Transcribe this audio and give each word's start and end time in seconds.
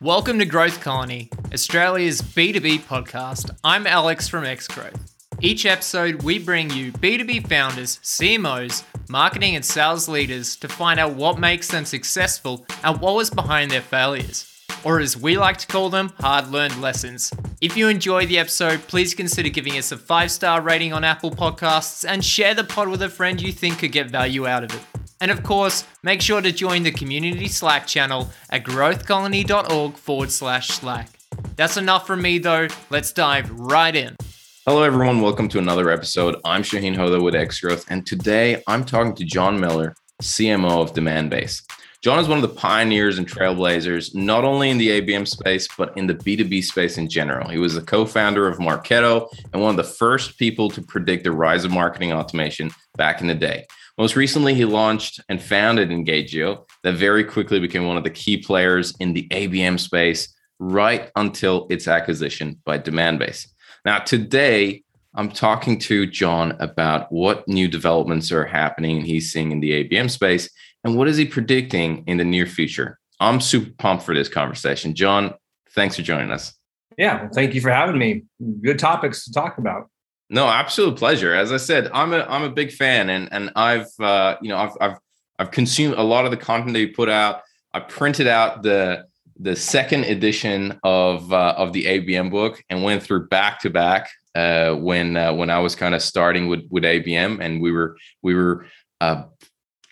Welcome 0.00 0.38
to 0.38 0.44
Growth 0.44 0.80
Colony, 0.80 1.28
Australia's 1.52 2.22
B2B 2.22 2.82
podcast. 2.82 3.50
I'm 3.64 3.84
Alex 3.84 4.28
from 4.28 4.44
Xgrowth. 4.44 4.96
Each 5.40 5.66
episode, 5.66 6.22
we 6.22 6.38
bring 6.38 6.70
you 6.70 6.92
B2B 6.92 7.48
founders, 7.48 7.98
CMOs, 8.04 8.84
marketing 9.08 9.56
and 9.56 9.64
sales 9.64 10.08
leaders 10.08 10.54
to 10.58 10.68
find 10.68 11.00
out 11.00 11.14
what 11.14 11.40
makes 11.40 11.66
them 11.66 11.84
successful 11.84 12.64
and 12.84 13.00
what 13.00 13.16
was 13.16 13.28
behind 13.28 13.72
their 13.72 13.80
failures. 13.80 14.46
Or 14.84 15.00
as 15.00 15.16
we 15.16 15.36
like 15.36 15.56
to 15.56 15.66
call 15.66 15.90
them, 15.90 16.12
hard 16.20 16.46
learned 16.46 16.80
lessons. 16.80 17.32
If 17.60 17.76
you 17.76 17.88
enjoy 17.88 18.24
the 18.26 18.38
episode, 18.38 18.78
please 18.86 19.14
consider 19.14 19.48
giving 19.48 19.78
us 19.78 19.90
a 19.90 19.96
five 19.96 20.30
star 20.30 20.60
rating 20.60 20.92
on 20.92 21.02
Apple 21.02 21.32
Podcasts 21.32 22.08
and 22.08 22.24
share 22.24 22.54
the 22.54 22.62
pod 22.62 22.86
with 22.86 23.02
a 23.02 23.08
friend 23.08 23.42
you 23.42 23.50
think 23.50 23.80
could 23.80 23.90
get 23.90 24.10
value 24.10 24.46
out 24.46 24.62
of 24.62 24.72
it. 24.72 24.97
And 25.20 25.30
of 25.30 25.42
course, 25.42 25.84
make 26.02 26.22
sure 26.22 26.40
to 26.40 26.52
join 26.52 26.84
the 26.84 26.92
community 26.92 27.48
Slack 27.48 27.86
channel 27.86 28.30
at 28.50 28.64
growthcolony.org 28.64 29.94
forward 29.96 30.30
slash 30.30 30.68
Slack. 30.68 31.10
That's 31.56 31.76
enough 31.76 32.06
from 32.06 32.22
me 32.22 32.38
though. 32.38 32.68
Let's 32.90 33.12
dive 33.12 33.50
right 33.50 33.94
in. 33.94 34.16
Hello, 34.64 34.82
everyone. 34.82 35.20
Welcome 35.20 35.48
to 35.48 35.58
another 35.58 35.90
episode. 35.90 36.36
I'm 36.44 36.62
Shaheen 36.62 36.94
Hoda 36.94 37.22
with 37.22 37.34
Xgrowth, 37.34 37.86
and 37.88 38.06
today 38.06 38.62
I'm 38.66 38.84
talking 38.84 39.14
to 39.16 39.24
John 39.24 39.58
Miller, 39.58 39.94
CMO 40.22 40.82
of 40.82 40.92
Demandbase. 40.92 41.62
John 42.00 42.20
is 42.20 42.28
one 42.28 42.38
of 42.38 42.42
the 42.42 42.54
pioneers 42.54 43.18
and 43.18 43.26
trailblazers, 43.26 44.14
not 44.14 44.44
only 44.44 44.70
in 44.70 44.78
the 44.78 45.00
ABM 45.00 45.26
space, 45.26 45.66
but 45.76 45.96
in 45.96 46.06
the 46.06 46.14
B2B 46.14 46.62
space 46.62 46.96
in 46.96 47.08
general. 47.08 47.48
He 47.48 47.58
was 47.58 47.74
the 47.74 47.82
co 47.82 48.04
founder 48.04 48.46
of 48.46 48.58
Marketo 48.58 49.26
and 49.52 49.60
one 49.60 49.70
of 49.70 49.76
the 49.76 49.92
first 49.92 50.38
people 50.38 50.70
to 50.70 50.82
predict 50.82 51.24
the 51.24 51.32
rise 51.32 51.64
of 51.64 51.72
marketing 51.72 52.12
automation 52.12 52.70
back 52.96 53.20
in 53.20 53.26
the 53.26 53.34
day. 53.34 53.66
Most 53.98 54.14
recently, 54.14 54.54
he 54.54 54.64
launched 54.64 55.20
and 55.28 55.42
founded 55.42 55.90
Engagio, 55.90 56.64
that 56.84 56.94
very 56.94 57.24
quickly 57.24 57.58
became 57.58 57.84
one 57.84 57.96
of 57.96 58.04
the 58.04 58.10
key 58.10 58.36
players 58.36 58.94
in 59.00 59.12
the 59.12 59.26
ABM 59.28 59.78
space 59.80 60.32
right 60.60 61.10
until 61.16 61.66
its 61.68 61.88
acquisition 61.88 62.60
by 62.64 62.78
Demandbase. 62.78 63.48
Now, 63.84 63.98
today, 63.98 64.84
I'm 65.14 65.30
talking 65.30 65.80
to 65.80 66.06
John 66.06 66.52
about 66.60 67.10
what 67.10 67.48
new 67.48 67.66
developments 67.66 68.30
are 68.30 68.44
happening 68.44 68.98
and 68.98 69.06
he's 69.06 69.32
seeing 69.32 69.50
in 69.50 69.58
the 69.58 69.84
ABM 69.84 70.08
space 70.08 70.48
and 70.84 70.96
what 70.96 71.08
is 71.08 71.16
he 71.16 71.24
predicting 71.24 72.04
in 72.06 72.18
the 72.18 72.24
near 72.24 72.46
future. 72.46 73.00
I'm 73.18 73.40
super 73.40 73.72
pumped 73.78 74.04
for 74.04 74.14
this 74.14 74.28
conversation. 74.28 74.94
John, 74.94 75.34
thanks 75.74 75.96
for 75.96 76.02
joining 76.02 76.30
us. 76.30 76.54
Yeah, 76.96 77.28
thank 77.34 77.52
you 77.52 77.60
for 77.60 77.70
having 77.70 77.98
me. 77.98 78.24
Good 78.62 78.78
topics 78.78 79.24
to 79.24 79.32
talk 79.32 79.58
about. 79.58 79.90
No, 80.30 80.46
absolute 80.46 80.96
pleasure. 80.96 81.34
As 81.34 81.52
I 81.52 81.56
said, 81.56 81.90
I'm 81.92 82.12
a 82.12 82.20
I'm 82.20 82.42
a 82.42 82.50
big 82.50 82.72
fan, 82.72 83.08
and 83.08 83.28
and 83.32 83.50
I've 83.56 83.88
uh, 83.98 84.36
you 84.42 84.50
know 84.50 84.58
I've 84.58 84.76
I've 84.80 84.98
I've 85.38 85.50
consumed 85.50 85.94
a 85.94 86.02
lot 86.02 86.26
of 86.26 86.30
the 86.30 86.36
content 86.36 86.74
that 86.74 86.80
you 86.80 86.92
put 86.92 87.08
out. 87.08 87.42
I 87.72 87.80
printed 87.80 88.26
out 88.26 88.62
the 88.62 89.06
the 89.40 89.56
second 89.56 90.04
edition 90.04 90.78
of 90.82 91.32
uh, 91.32 91.54
of 91.56 91.72
the 91.72 91.86
ABM 91.86 92.30
book 92.30 92.62
and 92.68 92.82
went 92.82 93.02
through 93.02 93.28
back 93.28 93.60
to 93.60 93.70
back 93.70 94.10
uh, 94.34 94.74
when 94.74 95.16
uh, 95.16 95.32
when 95.32 95.48
I 95.48 95.60
was 95.60 95.74
kind 95.74 95.94
of 95.94 96.02
starting 96.02 96.48
with 96.48 96.66
with 96.70 96.84
ABM, 96.84 97.40
and 97.40 97.62
we 97.62 97.72
were 97.72 97.96
we 98.22 98.34
were 98.34 98.66
uh, 99.00 99.24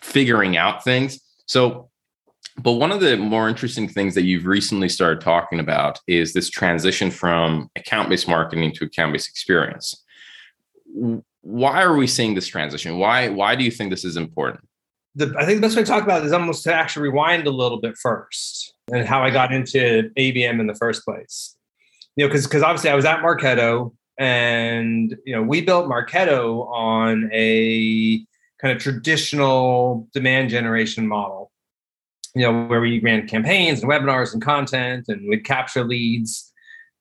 figuring 0.03 0.55
out 0.55 0.83
things. 0.83 1.19
So, 1.47 1.89
but 2.57 2.73
one 2.73 2.91
of 2.91 2.99
the 2.99 3.17
more 3.17 3.49
interesting 3.49 3.87
things 3.87 4.13
that 4.13 4.23
you've 4.23 4.45
recently 4.45 4.89
started 4.89 5.21
talking 5.21 5.59
about 5.59 5.99
is 6.05 6.33
this 6.33 6.51
transition 6.51 7.09
from 7.09 7.71
account 7.75 8.09
based 8.09 8.27
marketing 8.27 8.71
to 8.73 8.85
account 8.85 9.13
based 9.13 9.29
experience 9.29 10.03
why 11.41 11.81
are 11.81 11.95
we 11.95 12.07
seeing 12.07 12.35
this 12.35 12.47
transition? 12.47 12.97
Why 12.97 13.29
why 13.29 13.55
do 13.55 13.63
you 13.63 13.71
think 13.71 13.89
this 13.89 14.05
is 14.05 14.17
important? 14.17 14.67
The, 15.15 15.33
I 15.37 15.45
think 15.45 15.57
the 15.57 15.67
best 15.67 15.75
way 15.75 15.83
to 15.83 15.89
talk 15.89 16.03
about 16.03 16.21
it 16.21 16.27
is 16.27 16.33
almost 16.33 16.63
to 16.65 16.73
actually 16.73 17.09
rewind 17.09 17.47
a 17.47 17.51
little 17.51 17.79
bit 17.79 17.97
first 17.97 18.73
and 18.91 19.05
how 19.05 19.23
I 19.23 19.31
got 19.31 19.51
into 19.51 20.11
ABM 20.17 20.59
in 20.59 20.67
the 20.67 20.75
first 20.75 21.03
place. 21.03 21.55
You 22.15 22.25
know, 22.25 22.29
because 22.29 22.45
because 22.45 22.63
obviously 22.63 22.89
I 22.89 22.95
was 22.95 23.05
at 23.05 23.19
Marketo 23.19 23.93
and 24.17 25.15
you 25.25 25.35
know 25.35 25.41
we 25.41 25.61
built 25.61 25.87
Marketo 25.87 26.67
on 26.67 27.29
a 27.33 28.19
kind 28.61 28.75
of 28.75 28.81
traditional 28.81 30.07
demand 30.13 30.49
generation 30.49 31.07
model. 31.07 31.51
You 32.35 32.43
know, 32.43 32.67
where 32.67 32.81
we 32.81 32.99
ran 32.99 33.27
campaigns 33.27 33.81
and 33.81 33.89
webinars 33.89 34.33
and 34.33 34.41
content 34.41 35.05
and 35.07 35.27
we'd 35.27 35.45
capture 35.45 35.83
leads 35.83 36.46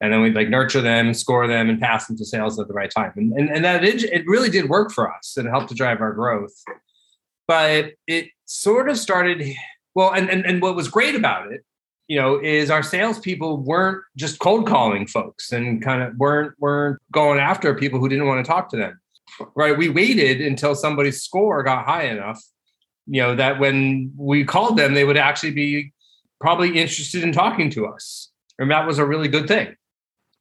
and 0.00 0.12
then 0.12 0.20
we'd 0.20 0.34
like 0.34 0.48
nurture 0.48 0.82
them, 0.82 1.14
score 1.14 1.46
them, 1.46 1.70
and 1.70 1.80
pass 1.80 2.06
them 2.06 2.16
to 2.18 2.24
sales 2.24 2.58
at 2.60 2.68
the 2.68 2.74
right 2.74 2.90
time. 2.90 3.12
And 3.16 3.32
and, 3.32 3.50
and 3.50 3.64
that 3.64 3.84
it, 3.84 4.04
it 4.04 4.26
really 4.26 4.50
did 4.50 4.68
work 4.68 4.92
for 4.92 5.12
us 5.12 5.36
and 5.36 5.48
helped 5.48 5.68
to 5.68 5.74
drive 5.74 6.00
our 6.00 6.12
growth. 6.12 6.54
But 7.48 7.92
it 8.06 8.28
sort 8.44 8.88
of 8.88 8.98
started 8.98 9.54
well, 9.94 10.12
and 10.12 10.28
and, 10.28 10.44
and 10.44 10.60
what 10.60 10.76
was 10.76 10.88
great 10.88 11.14
about 11.14 11.50
it, 11.52 11.64
you 12.08 12.20
know, 12.20 12.38
is 12.38 12.70
our 12.70 12.82
salespeople 12.82 13.62
weren't 13.62 14.02
just 14.16 14.38
cold 14.38 14.66
calling 14.66 15.06
folks 15.06 15.52
and 15.52 15.82
kind 15.82 16.02
of 16.02 16.16
weren't 16.16 16.52
weren't 16.58 17.00
going 17.12 17.38
after 17.38 17.74
people 17.74 17.98
who 17.98 18.08
didn't 18.08 18.26
want 18.26 18.44
to 18.44 18.48
talk 18.48 18.68
to 18.70 18.76
them. 18.76 19.00
Right. 19.54 19.76
We 19.76 19.88
waited 19.88 20.40
until 20.40 20.74
somebody's 20.74 21.22
score 21.22 21.62
got 21.62 21.84
high 21.84 22.04
enough, 22.04 22.42
you 23.06 23.20
know, 23.20 23.34
that 23.34 23.58
when 23.58 24.12
we 24.16 24.44
called 24.44 24.76
them, 24.76 24.94
they 24.94 25.04
would 25.04 25.16
actually 25.16 25.50
be 25.50 25.92
probably 26.40 26.78
interested 26.78 27.22
in 27.22 27.32
talking 27.32 27.70
to 27.70 27.86
us. 27.86 28.30
And 28.58 28.70
that 28.70 28.86
was 28.86 28.98
a 28.98 29.04
really 29.04 29.28
good 29.28 29.48
thing. 29.48 29.74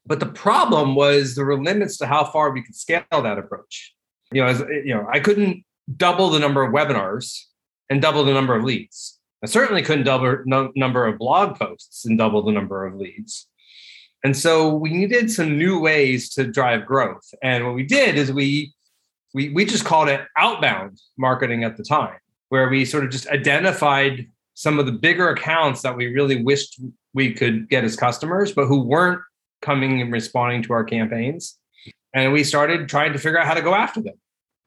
But 0.06 0.20
the 0.20 0.28
problem 0.28 0.96
was 0.96 1.36
there 1.36 1.46
were 1.46 1.62
limits 1.62 1.98
to 1.98 2.08
how 2.08 2.26
far 2.26 2.52
we 2.52 2.62
could 2.62 2.76
scale 2.76 3.04
that 3.12 3.38
approach. 3.38 3.94
You 4.32 4.42
know, 4.42 4.48
as 4.48 4.60
you 4.60 4.94
know, 4.94 5.08
I 5.12 5.20
couldn't 5.20 5.64
double 5.98 6.30
the 6.30 6.40
number 6.40 6.64
of 6.64 6.74
webinars 6.74 7.42
and 7.90 8.02
double 8.02 8.24
the 8.24 8.34
number 8.34 8.56
of 8.56 8.64
leads. 8.64 9.20
I 9.44 9.48
certainly 9.48 9.82
couldn't 9.82 10.06
double 10.06 10.40
no 10.46 10.72
number 10.76 11.06
of 11.06 11.18
blog 11.18 11.58
posts 11.58 12.06
and 12.06 12.18
double 12.18 12.44
the 12.44 12.52
number 12.52 12.86
of 12.86 12.96
leads. 12.96 13.48
And 14.24 14.36
so 14.36 14.74
we 14.74 14.90
needed 14.90 15.32
some 15.32 15.58
new 15.58 15.80
ways 15.80 16.34
to 16.34 16.46
drive 16.46 16.86
growth. 16.86 17.32
And 17.44 17.64
what 17.64 17.76
we 17.76 17.84
did 17.84 18.16
is 18.16 18.32
we 18.32 18.74
we 19.34 19.50
we 19.50 19.66
just 19.66 19.86
called 19.86 20.10
it 20.10 20.22
outbound 20.38 21.00
marketing 21.18 21.64
at 21.64 21.78
the 21.78 21.84
time, 21.84 22.18
where 22.50 22.70
we 22.70 22.86
sort 22.86 23.04
of 23.04 23.12
just 23.12 23.28
identified 23.28 24.28
some 24.56 24.80
of 24.80 24.86
the 24.86 24.92
bigger 24.92 25.30
accounts 25.30 25.82
that 25.82 25.96
we 25.96 26.08
really 26.08 26.42
wished 26.42 26.80
we 27.14 27.34
could 27.34 27.70
get 27.70 27.84
as 27.84 27.96
customers, 27.96 28.52
but 28.52 28.66
who 28.66 28.82
weren't 28.82 29.22
coming 29.66 30.02
and 30.02 30.12
responding 30.12 30.62
to 30.64 30.74
our 30.74 30.84
campaigns. 30.84 31.58
And 32.14 32.32
we 32.32 32.44
started 32.44 32.88
trying 32.88 33.12
to 33.14 33.20
figure 33.20 33.40
out 33.40 33.48
how 33.48 33.56
to 33.56 33.62
go 33.62 33.74
after 33.74 34.02
them. 34.02 34.16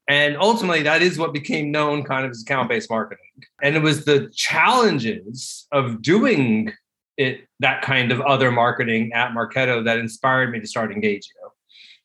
And 0.07 0.37
ultimately, 0.37 0.83
that 0.83 1.01
is 1.01 1.17
what 1.17 1.33
became 1.33 1.71
known 1.71 2.03
kind 2.03 2.25
of 2.25 2.31
as 2.31 2.41
account 2.41 2.69
based 2.69 2.89
marketing. 2.89 3.25
And 3.61 3.75
it 3.75 3.81
was 3.81 4.05
the 4.05 4.29
challenges 4.35 5.67
of 5.71 6.01
doing 6.01 6.73
it, 7.17 7.41
that 7.59 7.81
kind 7.81 8.11
of 8.11 8.19
other 8.21 8.51
marketing 8.51 9.11
at 9.13 9.31
Marketo 9.31 9.83
that 9.85 9.99
inspired 9.99 10.51
me 10.51 10.59
to 10.59 10.67
start 10.67 10.91
Engagio. 10.91 11.51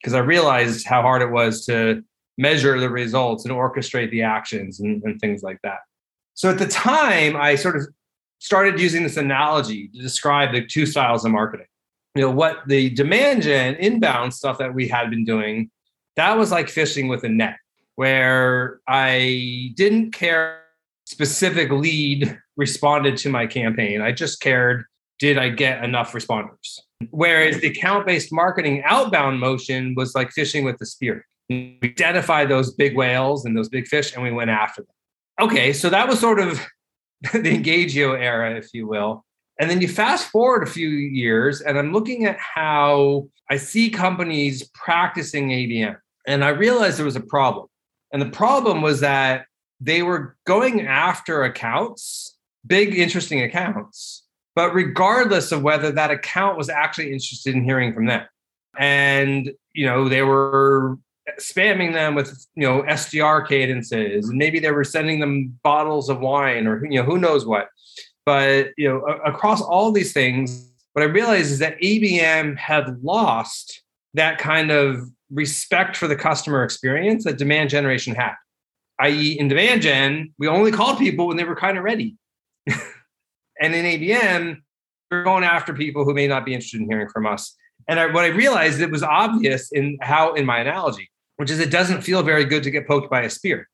Because 0.01 0.15
I 0.15 0.19
realized 0.19 0.87
how 0.87 1.03
hard 1.03 1.23
it 1.23 1.31
was 1.31 1.65
to 1.67 2.05
measure 2.37 2.79
the 2.79 2.91
results 2.91 3.45
and 3.45 3.55
orchestrate 3.55 4.11
the 4.11 4.23
actions 4.23 4.81
and, 4.81 5.03
and 5.05 5.19
things 5.21 5.43
like 5.43 5.59
that. 5.63 5.79
So 6.35 6.51
at 6.51 6.59
the 6.59 6.67
time, 6.67 7.37
I 7.37 7.55
sort 7.55 7.77
of 7.77 7.87
started 8.39 8.79
using 8.79 9.03
this 9.03 9.17
analogy 9.17 9.89
to 9.89 10.03
describe 10.03 10.53
the 10.53 10.67
two 10.67 10.85
styles 10.85 11.25
of 11.25 11.31
marketing 11.31 11.67
you 12.15 12.23
know 12.23 12.31
what 12.31 12.63
the 12.67 12.91
demand 12.91 13.43
gen 13.43 13.75
inbound 13.75 14.33
stuff 14.33 14.59
that 14.59 14.75
we 14.75 14.89
had 14.89 15.11
been 15.11 15.25
doing 15.25 15.71
that 16.17 16.39
was 16.39 16.51
like 16.51 16.69
fishing 16.69 17.09
with 17.09 17.25
a 17.25 17.29
net 17.29 17.57
where 17.97 18.81
i 18.89 19.73
didn't 19.77 20.13
care 20.13 20.65
specific 21.07 21.71
lead 21.71 22.39
responded 22.57 23.17
to 23.19 23.29
my 23.29 23.47
campaign. 23.47 24.01
I 24.01 24.13
just 24.13 24.41
cared 24.41 24.85
did 25.21 25.39
i 25.39 25.49
get 25.49 25.85
enough 25.85 26.13
responders? 26.13 26.81
Whereas 27.11 27.61
the 27.61 27.69
account 27.69 28.07
based 28.07 28.33
marketing 28.33 28.83
outbound 28.85 29.39
motion 29.39 29.95
was 29.95 30.15
like 30.15 30.33
fishing 30.33 30.65
with 30.65 30.79
the 30.79 30.87
spear. 30.87 31.25
We 31.49 31.79
identified 31.85 32.49
those 32.49 32.75
big 32.75 32.97
whales 32.97 33.45
and 33.45 33.57
those 33.57 33.69
big 33.69 33.87
fish 33.87 34.15
and 34.15 34.23
we 34.23 34.33
went 34.33 34.51
after 34.51 34.83
them. 34.83 35.47
Okay 35.49 35.73
so 35.73 35.89
that 35.91 36.09
was 36.09 36.19
sort 36.19 36.41
of 36.41 36.61
the 37.33 37.57
Engagio 37.57 38.19
era 38.19 38.57
if 38.57 38.69
you 38.73 38.87
will 38.87 39.25
and 39.59 39.71
then 39.71 39.81
you 39.81 39.89
fast 39.89 40.31
forward 40.31 40.63
a 40.63 40.71
few 40.71 40.89
years, 40.89 41.61
and 41.61 41.79
I'm 41.79 41.93
looking 41.93 42.25
at 42.27 42.39
how 42.39 43.29
I 43.51 43.57
see 43.57 43.91
companies 43.91 44.69
practicing 44.75 45.51
ABM. 45.51 45.97
And 46.27 46.45
I 46.45 46.49
realized 46.49 46.99
there 46.99 47.05
was 47.05 47.17
a 47.17 47.21
problem. 47.21 47.67
And 48.13 48.23
the 48.23 48.31
problem 48.31 48.83
was 48.83 49.01
that 49.01 49.47
they 49.81 50.03
were 50.03 50.37
going 50.47 50.87
after 50.87 51.43
accounts, 51.45 52.37
big, 52.67 52.97
interesting 52.97 53.43
accounts, 53.43 54.25
but 54.55 54.73
regardless 54.73 55.53
of 55.53 55.63
whether 55.63 55.91
that 55.93 56.11
account 56.11 56.57
was 56.57 56.69
actually 56.69 57.13
interested 57.13 57.55
in 57.55 57.65
hearing 57.65 57.93
from 57.93 58.07
them. 58.07 58.25
And, 58.79 59.53
you 59.73 59.87
know, 59.87 60.09
they 60.09 60.23
were 60.23 60.97
spamming 61.41 61.93
them 61.93 62.15
with, 62.15 62.47
you 62.55 62.67
know, 62.67 62.83
SDR 62.83 63.47
cadences, 63.47 64.29
and 64.29 64.39
maybe 64.39 64.59
they 64.59 64.71
were 64.71 64.85
sending 64.85 65.21
them 65.21 65.59
bottles 65.63 66.09
of 66.09 66.21
wine 66.21 66.67
or, 66.67 66.85
you 66.85 67.01
know, 67.01 67.05
who 67.05 67.19
knows 67.19 67.45
what. 67.47 67.69
But 68.27 68.71
you 68.77 68.89
know, 68.89 69.01
across 69.25 69.61
all 69.61 69.93
these 69.93 70.13
things, 70.13 70.71
what 70.93 71.03
I 71.03 71.07
realized 71.07 71.51
is 71.51 71.59
that 71.59 71.79
ABM 71.81 72.57
had 72.57 73.03
lost 73.03 73.83
that 74.15 74.39
kind 74.39 74.71
of 74.71 75.11
respect 75.31 75.97
for 75.97 76.07
the 76.07 76.17
customer 76.17 76.63
experience 76.63 77.25
that 77.25 77.37
demand 77.37 77.71
generation 77.71 78.15
had. 78.15 78.35
I.e., 79.01 79.39
in 79.39 79.49
demand 79.49 79.83
gen, 79.83 80.33
we 80.39 80.47
only 80.47 80.71
called 80.71 80.99
people 80.99 81.27
when 81.27 81.37
they 81.37 81.45
were 81.45 81.57
kind 81.57 81.77
of 81.77 81.85
ready. 81.85 82.17
and 82.69 83.75
in 83.75 83.85
ABM, 83.85 84.59
we're 85.11 85.25
going 85.25 85.45
after 85.45 85.75
people 85.75 86.05
who 86.05 86.15
may 86.15 86.29
not 86.29 86.45
be 86.45 86.55
interested 86.55 86.81
in 86.81 86.89
hearing 86.89 87.09
from 87.09 87.27
us. 87.27 87.57
And 87.89 87.99
I, 87.99 88.07
what 88.07 88.25
I 88.25 88.29
realized 88.29 88.81
it 88.81 88.91
was 88.91 89.03
obvious 89.03 89.71
in 89.73 89.99
how 90.01 90.35
in 90.35 90.47
my 90.47 90.61
analogy, 90.61 91.11
which 91.37 91.51
is 91.51 91.59
it 91.59 91.71
doesn't 91.71 92.03
feel 92.03 92.23
very 92.23 92.45
good 92.45 92.63
to 92.63 92.71
get 92.71 92.87
poked 92.87 93.11
by 93.11 93.23
a 93.23 93.31
spear. 93.31 93.69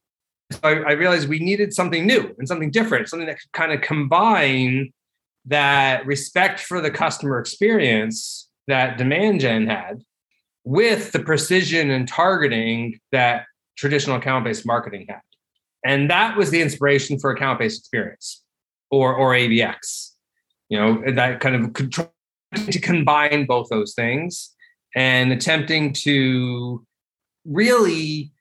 So 0.52 0.58
I, 0.62 0.70
I 0.70 0.92
realized 0.92 1.28
we 1.28 1.38
needed 1.38 1.72
something 1.72 2.06
new 2.06 2.34
and 2.38 2.48
something 2.48 2.70
different, 2.70 3.08
something 3.08 3.26
that 3.26 3.40
could 3.40 3.52
kind 3.52 3.72
of 3.72 3.80
combine 3.80 4.92
that 5.46 6.04
respect 6.06 6.60
for 6.60 6.80
the 6.80 6.90
customer 6.90 7.38
experience 7.38 8.48
that 8.66 8.98
demand 8.98 9.40
gen 9.40 9.66
had 9.66 10.02
with 10.64 11.12
the 11.12 11.20
precision 11.20 11.90
and 11.90 12.06
targeting 12.06 12.98
that 13.12 13.44
traditional 13.76 14.16
account-based 14.16 14.66
marketing 14.66 15.06
had. 15.08 15.20
And 15.84 16.10
that 16.10 16.36
was 16.36 16.50
the 16.50 16.60
inspiration 16.60 17.18
for 17.18 17.30
account-based 17.30 17.78
experience 17.78 18.42
or 18.90 19.14
or 19.14 19.32
ABX. 19.32 20.10
You 20.68 20.78
know, 20.78 21.02
that 21.12 21.40
kind 21.40 21.56
of 21.56 21.72
control 21.72 22.12
to 22.54 22.78
combine 22.80 23.46
both 23.46 23.68
those 23.70 23.94
things 23.94 24.54
and 24.94 25.32
attempting 25.32 25.92
to 25.92 26.84
really 27.44 28.32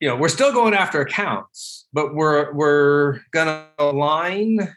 you 0.00 0.08
know 0.08 0.16
we're 0.16 0.28
still 0.28 0.52
going 0.52 0.74
after 0.74 1.00
accounts 1.00 1.86
but 1.92 2.14
we're 2.14 2.52
we're 2.52 3.20
going 3.32 3.46
to 3.46 3.66
align 3.78 4.74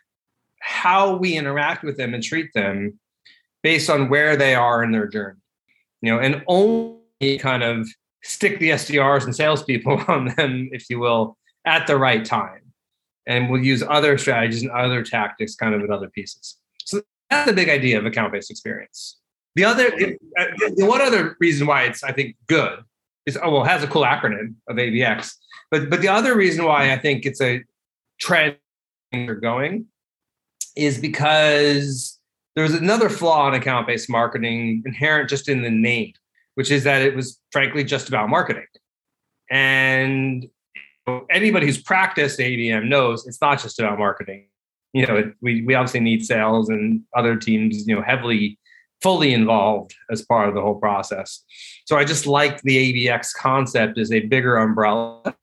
how 0.59 1.15
we 1.15 1.35
interact 1.35 1.83
with 1.83 1.97
them 1.97 2.13
and 2.13 2.23
treat 2.23 2.51
them 2.53 2.99
based 3.63 3.89
on 3.89 4.09
where 4.09 4.35
they 4.35 4.55
are 4.55 4.83
in 4.83 4.91
their 4.91 5.07
journey 5.07 5.39
you 6.01 6.11
know 6.11 6.19
and 6.19 6.43
only 6.47 7.37
kind 7.39 7.63
of 7.63 7.87
stick 8.23 8.59
the 8.59 8.69
sdrs 8.69 9.25
and 9.25 9.35
salespeople 9.35 10.03
on 10.07 10.33
them 10.37 10.69
if 10.71 10.89
you 10.89 10.99
will 10.99 11.37
at 11.65 11.87
the 11.87 11.97
right 11.97 12.23
time. 12.25 12.61
And 13.27 13.49
we'll 13.49 13.63
use 13.63 13.83
other 13.87 14.17
strategies 14.17 14.63
and 14.63 14.71
other 14.71 15.03
tactics 15.03 15.55
kind 15.55 15.75
of 15.75 15.81
at 15.81 15.89
other 15.89 16.09
pieces. 16.09 16.57
So 16.83 17.01
that's 17.29 17.47
the 17.47 17.53
big 17.53 17.69
idea 17.69 17.99
of 17.99 18.05
account-based 18.05 18.49
experience. 18.49 19.19
The 19.55 19.65
other 19.65 19.87
uh, 19.87 20.45
the 20.75 20.85
one 20.85 21.01
other 21.01 21.35
reason 21.41 21.67
why 21.67 21.83
it's 21.83 22.05
i 22.05 22.13
think 22.13 22.37
good 22.47 22.79
is 23.25 23.37
oh 23.41 23.51
well, 23.51 23.63
it 23.63 23.67
has 23.67 23.83
a 23.83 23.87
cool 23.87 24.03
acronym 24.03 24.55
of 24.67 24.77
ABX. 24.77 25.33
But 25.69 25.89
but 25.89 26.01
the 26.01 26.07
other 26.07 26.35
reason 26.35 26.65
why 26.65 26.91
I 26.91 26.97
think 26.97 27.25
it's 27.25 27.41
a 27.41 27.63
trend 28.19 28.57
they're 29.11 29.35
going 29.35 29.85
is 30.75 30.97
because 30.97 32.19
there's 32.55 32.73
another 32.73 33.09
flaw 33.09 33.47
in 33.47 33.53
account-based 33.53 34.09
marketing 34.09 34.83
inherent 34.85 35.29
just 35.29 35.49
in 35.49 35.61
the 35.61 35.69
name, 35.69 36.13
which 36.55 36.71
is 36.71 36.83
that 36.83 37.01
it 37.01 37.15
was 37.15 37.39
frankly 37.51 37.83
just 37.83 38.07
about 38.09 38.29
marketing. 38.29 38.65
And 39.49 40.47
anybody 41.29 41.65
who's 41.65 41.81
practiced 41.81 42.39
ABM 42.39 42.87
knows 42.87 43.27
it's 43.27 43.41
not 43.41 43.61
just 43.61 43.79
about 43.79 43.99
marketing. 43.99 44.47
You 44.93 45.07
know, 45.07 45.33
we 45.41 45.61
we 45.63 45.73
obviously 45.73 46.01
need 46.01 46.25
sales 46.25 46.69
and 46.69 47.01
other 47.15 47.37
teams, 47.37 47.87
you 47.87 47.95
know, 47.95 48.01
heavily 48.01 48.59
fully 49.01 49.33
involved 49.33 49.95
as 50.09 50.21
part 50.23 50.47
of 50.49 50.55
the 50.55 50.61
whole 50.61 50.79
process. 50.79 51.43
So 51.85 51.97
I 51.97 52.05
just 52.05 52.27
like 52.27 52.61
the 52.61 53.07
ABX 53.07 53.33
concept 53.35 53.97
as 53.97 54.11
a 54.11 54.21
bigger 54.21 54.57
umbrella 54.57 55.35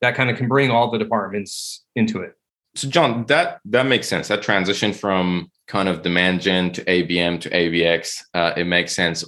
that 0.00 0.14
kind 0.14 0.30
of 0.30 0.36
can 0.36 0.48
bring 0.48 0.70
all 0.70 0.90
the 0.90 0.98
departments 0.98 1.84
into 1.94 2.20
it. 2.20 2.34
So 2.74 2.88
John, 2.88 3.26
that 3.26 3.60
that 3.66 3.86
makes 3.86 4.08
sense. 4.08 4.28
That 4.28 4.42
transition 4.42 4.92
from 4.92 5.50
kind 5.68 5.88
of 5.88 6.02
demand 6.02 6.40
gen 6.40 6.72
to 6.72 6.84
ABM 6.84 7.40
to 7.42 7.50
ABX, 7.50 8.22
uh, 8.34 8.52
it 8.56 8.64
makes 8.64 8.94
sense. 8.94 9.24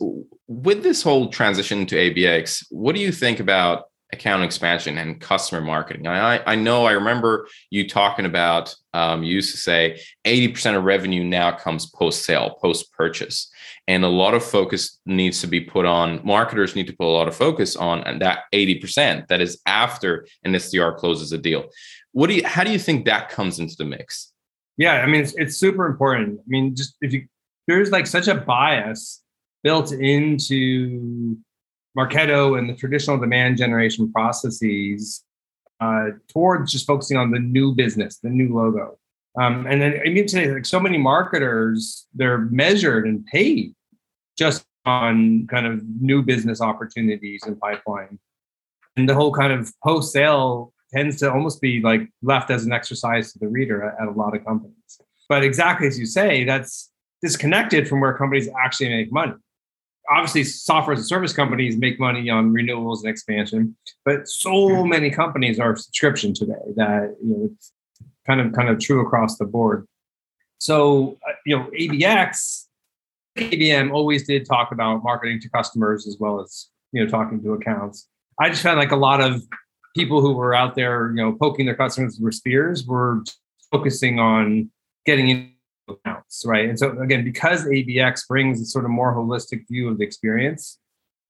With 0.47 0.83
this 0.83 1.03
whole 1.03 1.29
transition 1.29 1.87
to 1.87 1.97
ABX, 1.97 2.65
what 2.71 2.95
do 2.95 3.01
you 3.01 3.13
think 3.13 3.41
about 3.41 3.85
account 4.13 4.45
expansion 4.45 4.99
and 4.99 5.21
customer 5.21 5.61
marketing. 5.61 6.07
I, 6.07 6.43
I 6.45 6.55
know 6.55 6.87
I 6.87 6.93
remember 6.93 7.49
you 7.71 7.89
talking 7.89 8.27
about, 8.27 8.75
um, 8.93 9.23
you 9.23 9.35
used 9.35 9.51
to 9.53 9.57
say 9.57 10.01
80% 10.25 10.77
of 10.77 10.85
revenue 10.85 11.25
now 11.25 11.51
comes 11.53 11.87
post 11.87 12.25
sale, 12.25 12.57
post 12.61 12.93
purchase. 12.93 13.51
And 13.89 14.05
a 14.05 14.09
lot 14.09 14.35
of 14.35 14.45
focus 14.45 14.99
needs 15.05 15.41
to 15.41 15.47
be 15.47 15.61
put 15.61 15.85
on, 15.85 16.21
marketers 16.25 16.75
need 16.77 16.87
to 16.87 16.97
put 16.97 17.07
a 17.07 17.13
lot 17.13 17.29
of 17.29 17.37
focus 17.37 17.77
on 17.77 18.19
that 18.21 18.45
80% 18.53 19.27
that 19.29 19.41
is 19.41 19.61
after 19.67 20.27
an 20.45 20.53
SDR 20.53 20.97
closes 20.97 21.33
a 21.33 21.39
deal. 21.39 21.69
What 22.13 22.29
do 22.29 22.35
you, 22.35 22.47
how 22.47 22.65
do 22.65 22.71
you 22.71 22.79
think 22.79 23.05
that 23.07 23.29
comes 23.29 23.59
into 23.59 23.75
the 23.77 23.85
mix? 23.85 24.33
Yeah, 24.77 24.95
I 24.95 25.07
mean, 25.07 25.23
it's, 25.23 25.35
it's 25.35 25.57
super 25.57 25.87
important. 25.87 26.39
I 26.41 26.45
mean, 26.47 26.75
just 26.75 26.97
if 27.01 27.13
you, 27.13 27.27
there's 27.67 27.91
like 27.91 28.07
such 28.07 28.29
a 28.29 28.35
bias 28.35 29.23
built 29.63 29.93
into 29.93 31.37
Marketo 31.97 32.59
and 32.59 32.69
the 32.69 32.75
traditional 32.75 33.19
demand 33.19 33.57
generation 33.57 34.11
processes 34.13 35.25
uh, 35.81 36.11
towards 36.29 36.73
just 36.73 36.87
focusing 36.87 37.17
on 37.17 37.31
the 37.31 37.39
new 37.39 37.75
business, 37.75 38.19
the 38.19 38.31
new 38.31 38.55
logo. 38.55 38.99
Um, 39.41 39.67
and 39.67 39.81
then 39.81 40.01
I 40.05 40.11
mean 40.11 40.27
today, 40.27 40.51
like 40.51 40.67
so 40.67 40.81
many 40.81 40.99
marketers, 40.99 42.07
they're 42.15 42.39
measured 42.39 43.07
and 43.07 43.25
paid 43.27 43.75
just 44.39 44.65
on 44.87 45.47
kind 45.49 45.67
of 45.67 45.83
new 46.01 46.23
business 46.23 46.61
opportunities 46.61 47.43
and 47.45 47.59
pipeline. 47.59 48.19
And 48.97 49.09
the 49.09 49.15
whole 49.15 49.33
kind 49.33 49.53
of 49.53 49.73
post 49.83 50.13
sale 50.13 50.73
tends 50.93 51.19
to 51.19 51.33
almost 51.33 51.61
be 51.61 51.81
like 51.81 52.09
left 52.23 52.51
as 52.51 52.65
an 52.65 52.73
exercise 52.73 53.33
to 53.33 53.39
the 53.41 53.49
reader 53.49 53.83
at, 53.83 54.01
at 54.01 54.09
a 54.09 54.13
lot 54.13 54.37
of 54.37 54.45
companies. 54.45 55.01
But 55.29 55.43
exactly 55.43 55.89
as 55.89 55.99
you 55.99 56.07
say, 56.07 56.45
that's 56.45 56.91
disconnected 57.23 57.89
from 57.89 58.01
where 58.01 58.17
companies 58.17 58.49
actually 58.63 58.91
make 58.91 59.13
money 59.13 59.35
obviously 60.11 60.45
software 60.45 60.95
as 60.95 61.01
a 61.01 61.05
service 61.05 61.33
companies 61.33 61.77
make 61.77 61.99
money 61.99 62.29
on 62.31 62.53
renewals 62.53 63.03
and 63.03 63.11
expansion, 63.11 63.77
but 64.05 64.29
so 64.29 64.85
many 64.85 65.11
companies 65.11 65.59
are 65.59 65.77
subscription 65.77 66.35
today 66.35 66.53
that 66.77 67.17
you 67.23 67.29
know 67.29 67.51
it's 67.53 67.73
kind 68.27 68.41
of 68.41 68.53
kind 68.53 68.69
of 68.69 68.79
true 68.79 69.05
across 69.05 69.39
the 69.39 69.45
board. 69.45 69.87
So 70.59 71.19
uh, 71.29 71.33
you 71.47 71.57
know 71.57 71.71
ABX, 71.79 72.65
ABM 73.37 73.93
always 73.93 74.27
did 74.27 74.47
talk 74.47 74.73
about 74.73 75.03
marketing 75.03 75.41
to 75.41 75.49
customers 75.49 76.07
as 76.07 76.17
well 76.19 76.41
as 76.41 76.69
you 76.93 77.03
know 77.03 77.11
talking 77.11 77.43
to 77.43 77.53
accounts. 77.53 78.09
I 78.39 78.51
just 78.51 78.63
found 78.63 78.79
like 78.79 78.93
a 78.93 78.97
lot 78.97 79.21
of 79.21 79.43
people 79.95 80.21
who 80.21 80.33
were 80.33 80.55
out 80.55 80.75
there, 80.75 81.11
you 81.11 81.17
know, 81.17 81.33
poking 81.33 81.67
their 81.67 81.77
customers 81.77 82.19
with 82.21 82.35
spears 82.35 82.85
were 82.85 83.23
focusing 83.71 84.19
on 84.19 84.71
getting 85.07 85.29
in 85.29 85.54
accounts, 85.89 86.45
right? 86.47 86.69
And 86.69 86.79
so 86.79 86.99
again, 87.01 87.25
because 87.25 87.65
ABX 87.65 88.27
brings 88.29 88.61
a 88.61 88.65
sort 88.65 88.85
of 88.85 88.91
more 88.91 89.15
holistic 89.15 89.67
view 89.69 89.89
of 89.89 89.99
the 89.99 90.05
experience, 90.05 90.79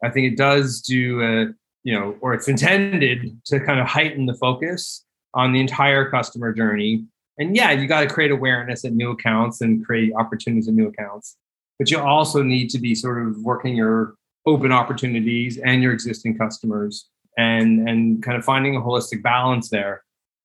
I 0.03 0.11
think 0.11 0.33
it 0.33 0.37
does 0.37 0.81
do 0.83 1.23
a, 1.23 1.47
you 1.83 1.99
know, 1.99 2.17
or 2.21 2.35
it's 2.35 2.49
intended 2.49 3.39
to 3.47 3.61
kind 3.61 3.81
of 3.81 3.87
heighten 3.87 4.27
the 4.27 4.35
focus 4.35 5.05
on 5.35 5.53
the 5.53 5.61
entire 5.61 6.11
customer 6.11 6.53
journey. 6.53 7.05
And 7.39 7.57
yeah, 7.57 7.73
you 7.73 7.87
got 7.87 8.01
to 8.01 8.07
create 8.07 8.31
awareness 8.31 8.85
at 8.85 8.93
new 8.93 9.11
accounts 9.11 9.61
and 9.61 9.85
create 9.85 10.13
opportunities 10.15 10.69
at 10.69 10.75
new 10.75 10.89
accounts. 10.89 11.37
But 11.79 11.91
you 11.91 11.99
also 11.99 12.43
need 12.43 12.71
to 12.71 12.79
be 12.79 12.95
sort 12.95 13.27
of 13.27 13.39
working 13.43 13.77
your 13.77 14.15
open 14.47 14.73
opportunities 14.73 15.59
and 15.59 15.83
your 15.83 15.93
existing 15.93 16.39
customers 16.39 17.09
and 17.37 17.89
and 17.89 18.23
kind 18.23 18.37
of 18.37 18.45
finding 18.45 18.77
a 18.77 18.81
holistic 18.81 19.23
balance 19.23 19.69
there, 19.69 20.05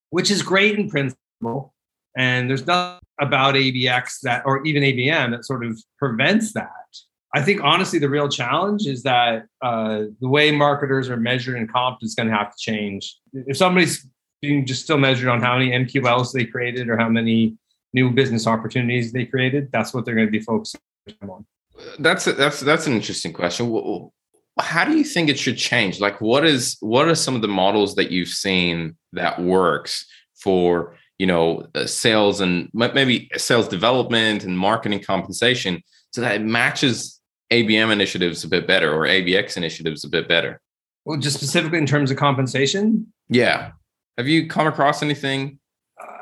which 0.10 0.32
is 0.32 0.42
great 0.42 0.80
in 0.80 0.90
principle. 0.90 1.74
And 2.18 2.50
there's 2.50 2.66
nothing 2.66 3.00
about 3.20 3.56
ABX 3.56 4.22
that, 4.24 4.44
or 4.46 4.66
even 4.66 4.84
ABM, 4.84 5.32
that 5.32 5.46
sort 5.46 5.66
of 5.66 5.82
prevents 5.98 6.54
that. 6.54 6.70
I 7.34 7.42
think 7.44 7.62
honestly, 7.64 8.00
the 8.00 8.10
real 8.10 8.28
challenge 8.28 8.88
is 8.88 9.04
that 9.04 9.46
uh, 9.62 10.06
the 10.20 10.28
way 10.28 10.52
marketers 10.52 11.10
are 11.10 11.18
measured 11.18 11.58
and 11.58 11.72
comped 11.72 11.98
is 12.02 12.16
going 12.16 12.28
to 12.28 12.36
have 12.36 12.52
to 12.52 12.58
change. 12.58 13.18
If 13.34 13.58
somebody's 13.58 14.08
being 14.42 14.66
just 14.66 14.84
still 14.84 14.98
measured 14.98 15.30
on 15.30 15.42
how 15.42 15.58
many 15.58 15.72
MQLs 15.72 16.34
they 16.34 16.46
created 16.46 16.90
or 16.90 16.98
how 16.98 17.10
many 17.10 17.56
new 17.94 18.10
business 18.10 18.48
opportunities 18.48 19.12
they 19.12 19.26
created, 19.26 19.70
that's 19.72 19.94
what 19.94 20.06
they're 20.06 20.16
going 20.16 20.28
to 20.28 20.32
be 20.32 20.40
focusing 20.40 20.80
on. 21.22 21.46
That's 22.00 22.26
a, 22.28 22.34
that's 22.34 22.60
that's 22.60 22.88
an 22.88 22.94
interesting 22.94 23.32
question. 23.32 24.12
How 24.60 24.84
do 24.84 24.98
you 24.98 25.04
think 25.04 25.30
it 25.30 25.40
should 25.40 25.58
change? 25.58 26.00
Like, 26.00 26.20
what 26.20 26.46
is 26.46 26.78
what 26.82 27.08
are 27.08 27.16
some 27.16 27.36
of 27.36 27.42
the 27.42 27.48
models 27.48 27.96
that 27.96 28.12
you've 28.12 28.30
seen 28.30 28.98
that 29.14 29.42
works 29.42 30.06
for 30.36 30.96
you 31.20 31.28
know 31.28 31.68
uh, 31.76 31.86
sales 31.86 32.42
and 32.42 32.70
maybe 32.74 33.30
sales 33.36 33.68
development 33.68 34.44
and 34.44 34.58
marketing 34.58 35.04
compensation 35.04 35.84
so 36.12 36.22
that 36.22 36.36
it 36.36 36.42
matches 36.42 37.20
abm 37.52 37.92
initiatives 37.92 38.44
a 38.44 38.48
bit 38.48 38.66
better 38.66 38.92
or 38.92 39.06
abx 39.06 39.58
initiatives 39.58 40.04
a 40.04 40.10
bit 40.10 40.28
better. 40.28 40.60
Well 41.06 41.20
just 41.20 41.36
specifically 41.36 41.78
in 41.78 41.86
terms 41.86 42.10
of 42.10 42.18
compensation? 42.18 43.14
Yeah. 43.30 43.72
Have 44.18 44.28
you 44.28 44.48
come 44.48 44.68
across 44.68 45.04
anything? 45.04 45.60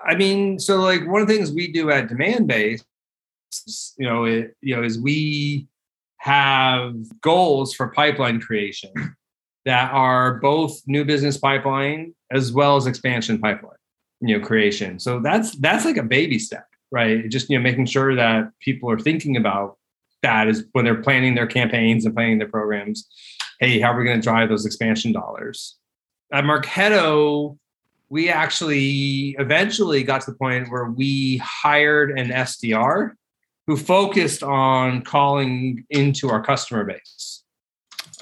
I 0.06 0.16
mean 0.16 0.60
so 0.60 0.78
like 0.78 1.08
one 1.08 1.22
of 1.22 1.28
the 1.28 1.34
things 1.34 1.52
we 1.52 1.72
do 1.72 1.92
at 1.92 2.10
Demandbase 2.10 2.84
you 3.98 4.08
know 4.08 4.26
it, 4.26 4.56
you 4.62 4.76
know 4.76 4.84
is 4.84 5.00
we 5.00 5.68
have 6.18 6.96
goals 7.22 7.74
for 7.74 7.90
pipeline 7.90 8.42
creation 8.42 8.92
that 9.66 9.92
are 9.92 10.36
both 10.40 10.82
new 10.88 11.06
business 11.06 11.38
pipeline 11.38 12.16
as 12.32 12.52
well 12.52 12.78
as 12.78 12.88
expansion 12.88 13.38
pipeline 13.38 13.78
you 14.22 14.38
know 14.38 14.46
creation 14.46 15.00
so 15.00 15.20
that's 15.20 15.56
that's 15.58 15.86
like 15.86 15.98
a 15.98 16.04
baby 16.04 16.40
step 16.40 16.68
right 16.92 17.28
just 17.30 17.50
you 17.50 17.58
know 17.58 17.64
making 17.64 17.86
sure 17.86 18.16
that 18.16 18.50
people 18.60 18.90
are 18.90 19.00
thinking 19.00 19.38
about 19.38 19.78
that 20.24 20.48
is 20.48 20.66
when 20.72 20.84
they're 20.84 21.02
planning 21.02 21.36
their 21.36 21.48
campaigns 21.48 22.06
and 22.06 22.16
planning 22.16 22.38
their 22.38 22.48
programs 22.48 23.08
hey 23.60 23.80
how 23.80 23.92
are 23.92 24.00
we 24.00 24.06
going 24.06 24.20
to 24.20 24.24
drive 24.24 24.50
those 24.50 24.66
expansion 24.66 25.12
dollars 25.12 25.76
at 26.32 26.44
Marketo 26.44 27.58
we 28.10 28.30
actually 28.30 29.36
eventually 29.38 30.02
got 30.02 30.22
to 30.22 30.32
the 30.32 30.38
point 30.38 30.72
where 30.72 30.86
we 30.86 31.38
hired 31.38 32.18
an 32.18 32.30
sdr 32.30 33.12
who 33.68 33.76
focused 33.76 34.42
on 34.44 35.02
calling 35.02 35.86
into 35.90 36.30
our 36.30 36.42
customer 36.42 36.86
base. 36.86 37.44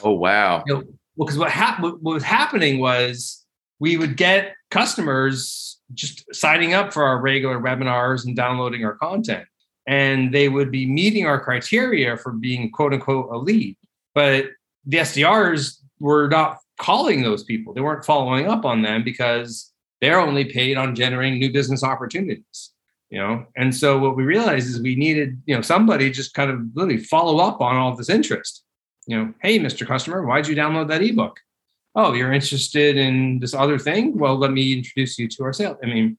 Oh 0.03 0.13
wow! 0.13 0.63
You 0.65 0.73
know, 0.73 0.83
well, 1.15 1.25
because 1.25 1.37
what, 1.37 1.51
hap- 1.51 1.79
what 1.79 2.01
was 2.01 2.23
happening 2.23 2.79
was 2.79 3.45
we 3.79 3.95
would 3.95 4.17
get 4.17 4.55
customers 4.71 5.74
just 5.93 6.33
signing 6.33 6.73
up 6.73 6.93
for 6.93 7.03
our 7.03 7.21
regular 7.21 7.59
webinars 7.59 8.25
and 8.25 8.35
downloading 8.35 8.83
our 8.83 8.95
content, 8.95 9.45
and 9.87 10.33
they 10.33 10.49
would 10.49 10.71
be 10.71 10.85
meeting 10.85 11.25
our 11.25 11.39
criteria 11.39 12.17
for 12.17 12.31
being 12.31 12.71
quote 12.71 12.93
unquote 12.93 13.29
a 13.31 13.37
lead, 13.37 13.77
but 14.13 14.45
the 14.85 14.97
SDRs 14.97 15.79
were 15.99 16.27
not 16.27 16.59
calling 16.79 17.23
those 17.23 17.43
people. 17.43 17.73
They 17.73 17.81
weren't 17.81 18.05
following 18.05 18.47
up 18.47 18.65
on 18.65 18.81
them 18.81 19.03
because 19.03 19.71
they're 20.01 20.19
only 20.19 20.45
paid 20.45 20.77
on 20.77 20.95
generating 20.95 21.39
new 21.39 21.51
business 21.51 21.83
opportunities 21.83 22.71
you 23.09 23.19
know? 23.19 23.45
And 23.55 23.73
so 23.73 23.97
what 23.97 24.15
we 24.15 24.23
realized 24.23 24.67
is 24.67 24.81
we 24.81 24.95
needed 24.95 25.41
you 25.45 25.55
know 25.55 25.61
somebody 25.61 26.09
just 26.09 26.33
kind 26.33 26.51
of 26.51 26.59
literally 26.73 27.01
follow 27.03 27.37
up 27.39 27.61
on 27.61 27.75
all 27.75 27.95
this 27.95 28.09
interest. 28.09 28.63
You 29.07 29.17
know 29.17 29.33
hey 29.41 29.59
mr 29.59 29.85
customer 29.85 30.25
why'd 30.25 30.47
you 30.47 30.55
download 30.55 30.87
that 30.87 31.03
ebook 31.03 31.39
oh 31.95 32.13
you're 32.13 32.33
interested 32.33 32.97
in 32.97 33.39
this 33.39 33.53
other 33.53 33.79
thing 33.79 34.17
well 34.17 34.37
let 34.37 34.51
me 34.51 34.73
introduce 34.73 35.17
you 35.17 35.27
to 35.27 35.43
our 35.43 35.53
sales 35.53 35.77
i 35.83 35.85
mean 35.85 36.17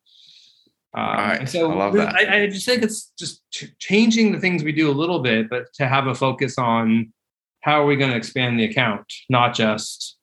um, 0.94 1.04
right. 1.04 1.48
so 1.48 1.70
I, 1.70 1.74
love 1.74 1.92
that. 1.94 2.14
I, 2.14 2.42
I 2.42 2.46
just 2.46 2.64
think 2.64 2.82
it's 2.82 3.12
just 3.18 3.42
ch- 3.50 3.74
changing 3.78 4.32
the 4.32 4.40
things 4.40 4.64
we 4.64 4.72
do 4.72 4.90
a 4.90 4.92
little 4.92 5.20
bit 5.20 5.50
but 5.50 5.72
to 5.74 5.86
have 5.86 6.06
a 6.06 6.14
focus 6.14 6.58
on 6.58 7.12
how 7.60 7.82
are 7.82 7.86
we 7.86 7.96
going 7.96 8.10
to 8.10 8.16
expand 8.16 8.58
the 8.58 8.64
account 8.64 9.12
not 9.28 9.54
just 9.54 10.16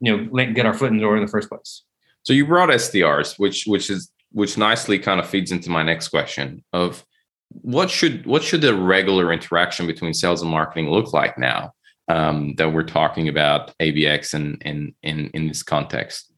you 0.00 0.16
know 0.16 0.46
get 0.52 0.66
our 0.66 0.74
foot 0.74 0.90
in 0.90 0.96
the 0.96 1.02
door 1.02 1.16
in 1.16 1.24
the 1.24 1.30
first 1.30 1.48
place 1.48 1.82
so 2.22 2.32
you 2.32 2.46
brought 2.46 2.68
sdrs 2.68 3.38
which 3.38 3.64
which 3.66 3.88
is 3.88 4.10
which 4.32 4.56
nicely 4.58 4.98
kind 4.98 5.20
of 5.20 5.28
feeds 5.28 5.52
into 5.52 5.70
my 5.70 5.82
next 5.82 6.08
question 6.08 6.62
of 6.72 7.04
what 7.48 7.90
should 7.90 8.26
what 8.26 8.42
should 8.42 8.60
the 8.60 8.74
regular 8.74 9.32
interaction 9.32 9.86
between 9.86 10.14
sales 10.14 10.42
and 10.42 10.50
marketing 10.50 10.90
look 10.90 11.12
like 11.12 11.38
now 11.38 11.72
um, 12.08 12.54
that 12.56 12.72
we're 12.72 12.82
talking 12.82 13.28
about 13.28 13.76
ABX 13.78 14.34
and 14.34 14.60
in, 14.62 14.94
in 15.02 15.30
in 15.34 15.48
this 15.48 15.62
context? 15.62 16.32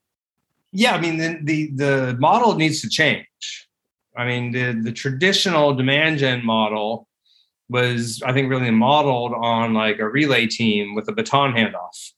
Yeah, 0.73 0.94
I 0.94 1.00
mean 1.00 1.18
the, 1.18 1.38
the 1.42 1.71
the 1.75 2.16
model 2.18 2.54
needs 2.54 2.80
to 2.83 2.88
change. 2.88 3.68
I 4.16 4.26
mean 4.26 4.52
the 4.52 4.73
the 4.73 4.92
traditional 4.92 5.75
demand 5.75 6.18
gen 6.18 6.44
model 6.44 7.09
was 7.68 8.23
I 8.23 8.33
think 8.33 8.50
really 8.50 8.71
modeled 8.71 9.33
on 9.33 9.75
like 9.75 9.99
a 9.99 10.09
relay 10.09 10.47
team 10.47 10.94
with 10.94 11.09
a 11.09 11.12
baton 11.12 11.52
handoff 11.52 12.12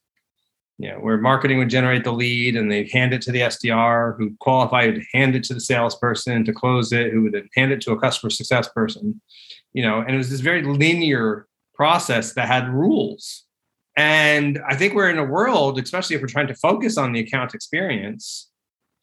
you 0.77 0.89
know, 0.89 0.97
where 0.99 1.17
marketing 1.17 1.57
would 1.57 1.69
generate 1.69 2.03
the 2.03 2.11
lead 2.11 2.55
and 2.55 2.71
they'd 2.71 2.91
hand 2.91 3.13
it 3.13 3.21
to 3.23 3.31
the 3.31 3.39
SDR 3.39 4.15
who 4.17 4.35
qualified 4.39 4.95
to 4.95 5.01
hand 5.11 5.35
it 5.35 5.43
to 5.45 5.53
the 5.53 5.59
salesperson 5.59 6.45
to 6.45 6.53
close 6.53 6.91
it, 6.91 7.11
who 7.11 7.23
would 7.23 7.33
then 7.33 7.49
hand 7.55 7.71
it 7.71 7.81
to 7.81 7.91
a 7.91 7.99
customer 7.99 8.29
success 8.29 8.69
person, 8.69 9.19
you 9.73 9.81
know, 9.81 9.99
and 9.99 10.11
it 10.11 10.17
was 10.17 10.29
this 10.29 10.39
very 10.39 10.61
linear 10.61 11.46
process 11.77 12.33
that 12.33 12.47
had 12.47 12.67
rules. 12.69 13.43
And 13.95 14.59
I 14.67 14.75
think 14.75 14.93
we're 14.93 15.09
in 15.09 15.17
a 15.17 15.23
world, 15.23 15.79
especially 15.79 16.15
if 16.15 16.21
we're 16.21 16.27
trying 16.27 16.47
to 16.47 16.55
focus 16.55 16.97
on 16.97 17.13
the 17.13 17.19
account 17.21 17.53
experience, 17.53 18.49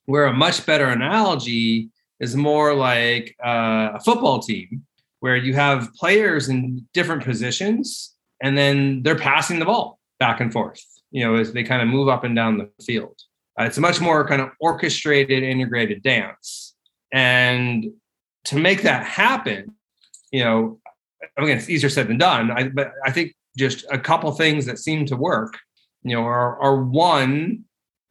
where 0.04 0.26
a 0.26 0.32
much 0.32 0.66
better 0.66 0.86
analogy 0.86 1.88
is 2.20 2.36
more 2.36 2.74
like 2.74 3.34
uh, 3.44 3.90
a 3.94 4.00
football 4.00 4.40
team 4.40 4.84
where 5.20 5.36
you 5.36 5.54
have 5.54 5.92
players 5.94 6.48
in 6.48 6.86
different 6.92 7.24
positions 7.24 8.14
and 8.42 8.58
then 8.58 9.02
they're 9.02 9.16
passing 9.16 9.58
the 9.58 9.64
ball 9.64 9.98
back 10.20 10.40
and 10.40 10.52
forth 10.52 10.84
you 11.14 11.24
know, 11.24 11.36
as 11.36 11.52
they 11.52 11.62
kind 11.62 11.80
of 11.80 11.86
move 11.86 12.08
up 12.08 12.24
and 12.24 12.34
down 12.34 12.58
the 12.58 12.68
field. 12.84 13.16
Uh, 13.58 13.62
it's 13.62 13.78
a 13.78 13.80
much 13.80 14.00
more 14.00 14.26
kind 14.26 14.42
of 14.42 14.50
orchestrated, 14.58 15.44
integrated 15.44 16.02
dance. 16.02 16.74
And 17.12 17.86
to 18.46 18.56
make 18.56 18.82
that 18.82 19.06
happen, 19.06 19.76
you 20.32 20.42
know, 20.42 20.80
again, 21.36 21.58
it's 21.58 21.70
easier 21.70 21.90
said 21.90 22.08
than 22.08 22.18
done. 22.18 22.50
I, 22.50 22.68
but 22.68 22.92
I 23.04 23.10
think 23.10 23.34
just 23.56 23.84
a 23.90 23.98
couple 23.98 24.30
things 24.32 24.66
that 24.66 24.78
seem 24.78 25.06
to 25.06 25.16
work, 25.16 25.58
you 26.02 26.14
know, 26.14 26.22
are, 26.22 26.60
are 26.60 26.82
one, 26.82 27.64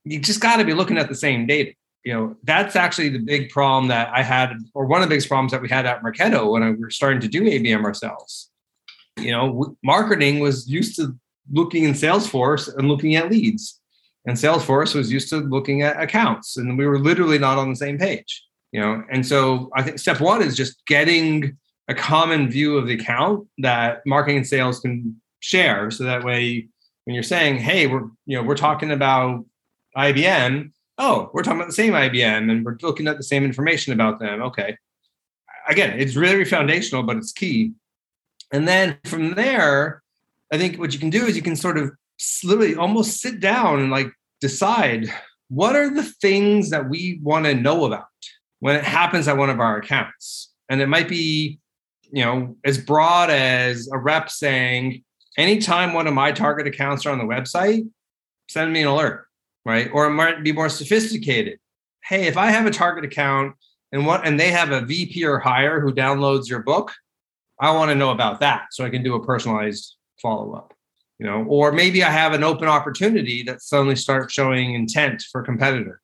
you 0.06 0.20
just 0.20 0.40
got 0.40 0.58
to 0.58 0.66
be 0.66 0.74
looking 0.74 0.98
at 0.98 1.10
the 1.10 1.16
same 1.16 1.46
data. 1.46 1.74
You 2.04 2.14
know, 2.14 2.36
that's 2.44 2.76
actually 2.76 3.10
the 3.10 3.20
big 3.20 3.50
problem 3.50 3.88
that 3.88 4.10
I 4.14 4.24
had, 4.24 4.58
or 4.74 4.86
one 4.86 5.02
of 5.02 5.08
the 5.08 5.14
biggest 5.14 5.30
problems 5.30 5.54
that 5.54 5.62
we 5.62 5.70
had 5.70 5.86
at 5.86 6.04
Marketo 6.04 6.52
when 6.52 6.64
we 6.64 6.76
were 6.76 6.90
starting 6.90 7.22
to 7.22 7.30
do 7.30 7.44
ABM 7.44 7.86
ourselves. 7.86 8.52
You 9.18 9.32
know, 9.32 9.78
marketing 9.84 10.40
was 10.40 10.68
used 10.68 10.98
to 10.98 11.16
looking 11.52 11.86
in 11.86 11.94
Salesforce 11.94 12.74
and 12.76 12.88
looking 12.88 13.16
at 13.16 13.30
leads. 13.30 13.80
And 14.26 14.38
Salesforce 14.38 14.96
was 14.96 15.12
used 15.12 15.30
to 15.30 15.38
looking 15.38 15.82
at 15.82 16.02
accounts, 16.02 16.58
and 16.58 16.78
we 16.78 16.86
were 16.86 17.00
literally 17.00 17.38
not 17.38 17.58
on 17.58 17.70
the 17.70 17.76
same 17.76 17.98
page. 17.98 18.44
You 18.72 18.82
know, 18.82 19.04
and 19.12 19.26
so 19.26 19.70
I 19.76 19.84
think 19.84 20.00
step 20.00 20.20
one 20.20 20.42
is 20.42 20.58
just 20.58 20.84
getting 20.88 21.58
a 21.88 21.94
common 21.94 22.50
view 22.50 22.78
of 22.78 22.88
the 22.88 22.96
account 22.96 23.48
that 23.60 24.02
marketing 24.06 24.38
and 24.38 24.48
sales 24.48 24.80
can 24.80 25.20
share. 25.40 25.92
So 25.92 26.04
that 26.06 26.24
way, 26.24 26.68
when 27.06 27.14
you're 27.14 27.24
saying, 27.24 27.58
"Hey, 27.58 27.88
we're 27.88 28.08
you 28.26 28.38
know 28.38 28.44
we're 28.44 28.56
talking 28.56 28.92
about 28.92 29.46
IBM," 29.98 30.72
oh, 30.98 31.30
we're 31.34 31.44
talking 31.44 31.60
about 31.60 31.68
the 31.68 31.74
same 31.74 31.94
IBM, 31.94 32.50
and 32.50 32.66
we're 32.66 32.78
looking 32.82 33.08
at 33.08 33.18
the 33.18 33.24
same 33.24 33.44
information 33.44 33.94
about 33.94 34.20
them. 34.20 34.42
Okay, 34.42 34.78
again, 35.68 36.00
it's 36.00 36.16
really 36.16 36.46
foundational, 36.46 37.04
but 37.04 37.18
it's 37.18 37.32
key. 37.32 37.74
And 38.52 38.68
then 38.68 38.98
from 39.06 39.34
there, 39.34 40.04
I 40.52 40.58
think 40.58 40.80
what 40.80 40.94
you 40.94 41.00
can 41.00 41.10
do 41.10 41.26
is 41.26 41.36
you 41.36 41.42
can 41.42 41.56
sort 41.56 41.78
of 41.78 41.92
literally 42.44 42.76
almost 42.76 43.22
sit 43.22 43.40
down 43.40 43.80
and 43.80 43.92
like 43.92 44.12
decide 44.40 45.12
what 45.50 45.76
are 45.76 45.90
the 45.94 46.04
things 46.04 46.70
that 46.70 46.90
we 46.90 47.20
want 47.22 47.46
to 47.46 47.54
know 47.54 47.86
about 47.86 48.06
when 48.60 48.76
it 48.76 48.84
happens 48.84 49.28
at 49.28 49.38
one 49.38 49.50
of 49.50 49.60
our 49.60 49.78
accounts. 49.78 50.52
And 50.70 50.82
it 50.82 50.88
might 50.88 51.10
be, 51.10 51.60
you 52.14 52.24
know, 52.24 52.56
as 52.64 52.78
broad 52.78 53.30
as 53.30 53.90
a 53.92 53.98
rep 53.98 54.30
saying, 54.30 55.04
anytime 55.38 55.94
one 55.94 56.08
of 56.08 56.14
my 56.14 56.32
target 56.32 56.68
accounts 56.68 57.06
are 57.06 57.12
on 57.12 57.18
the 57.18 57.26
website, 57.26 57.86
send 58.48 58.72
me 58.72 58.82
an 58.82 58.88
alert, 58.88 59.26
right? 59.66 59.90
Or 59.94 60.06
it 60.06 60.12
might 60.12 60.44
be 60.44 60.54
more 60.54 60.70
sophisticated. 60.70 61.60
Hey, 62.04 62.28
if 62.28 62.38
I 62.38 62.52
have 62.52 62.66
a 62.66 62.72
target 62.72 63.04
account 63.04 63.56
and 63.92 64.06
what 64.06 64.26
and 64.26 64.40
they 64.40 64.52
have 64.52 64.72
a 64.72 64.82
VP 64.82 65.26
or 65.26 65.40
higher 65.40 65.82
who 65.82 65.92
downloads 65.92 66.48
your 66.48 66.62
book, 66.64 66.94
I 67.60 67.72
want 67.72 67.90
to 67.92 67.96
know 67.96 68.12
about 68.12 68.40
that 68.40 68.68
so 68.72 68.86
I 68.86 68.90
can 68.90 69.04
do 69.04 69.16
a 69.16 69.26
personalized 69.26 69.96
follow 70.22 70.54
up 70.54 70.74
you 71.20 71.26
know 71.26 71.44
or 71.46 71.72
maybe 71.72 72.04
i 72.04 72.10
have 72.10 72.34
an 72.34 72.44
open 72.44 72.68
opportunity 72.68 73.44
that 73.44 73.62
suddenly 73.62 73.96
starts 73.96 74.34
showing 74.34 74.74
intent 74.74 75.24
for 75.32 75.42
competitor 75.42 76.02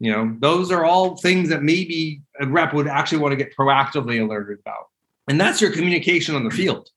you 0.00 0.10
know 0.10 0.34
those 0.40 0.70
are 0.70 0.84
all 0.84 1.16
things 1.16 1.48
that 1.48 1.62
maybe 1.62 2.20
a 2.40 2.46
rep 2.46 2.72
would 2.72 2.86
actually 2.86 3.18
want 3.18 3.32
to 3.32 3.36
get 3.36 3.54
proactively 3.56 4.20
alerted 4.22 4.58
about 4.60 4.86
and 5.28 5.40
that's 5.40 5.60
your 5.60 5.70
communication 5.70 6.34
on 6.34 6.44
the 6.44 6.50
field 6.50 6.88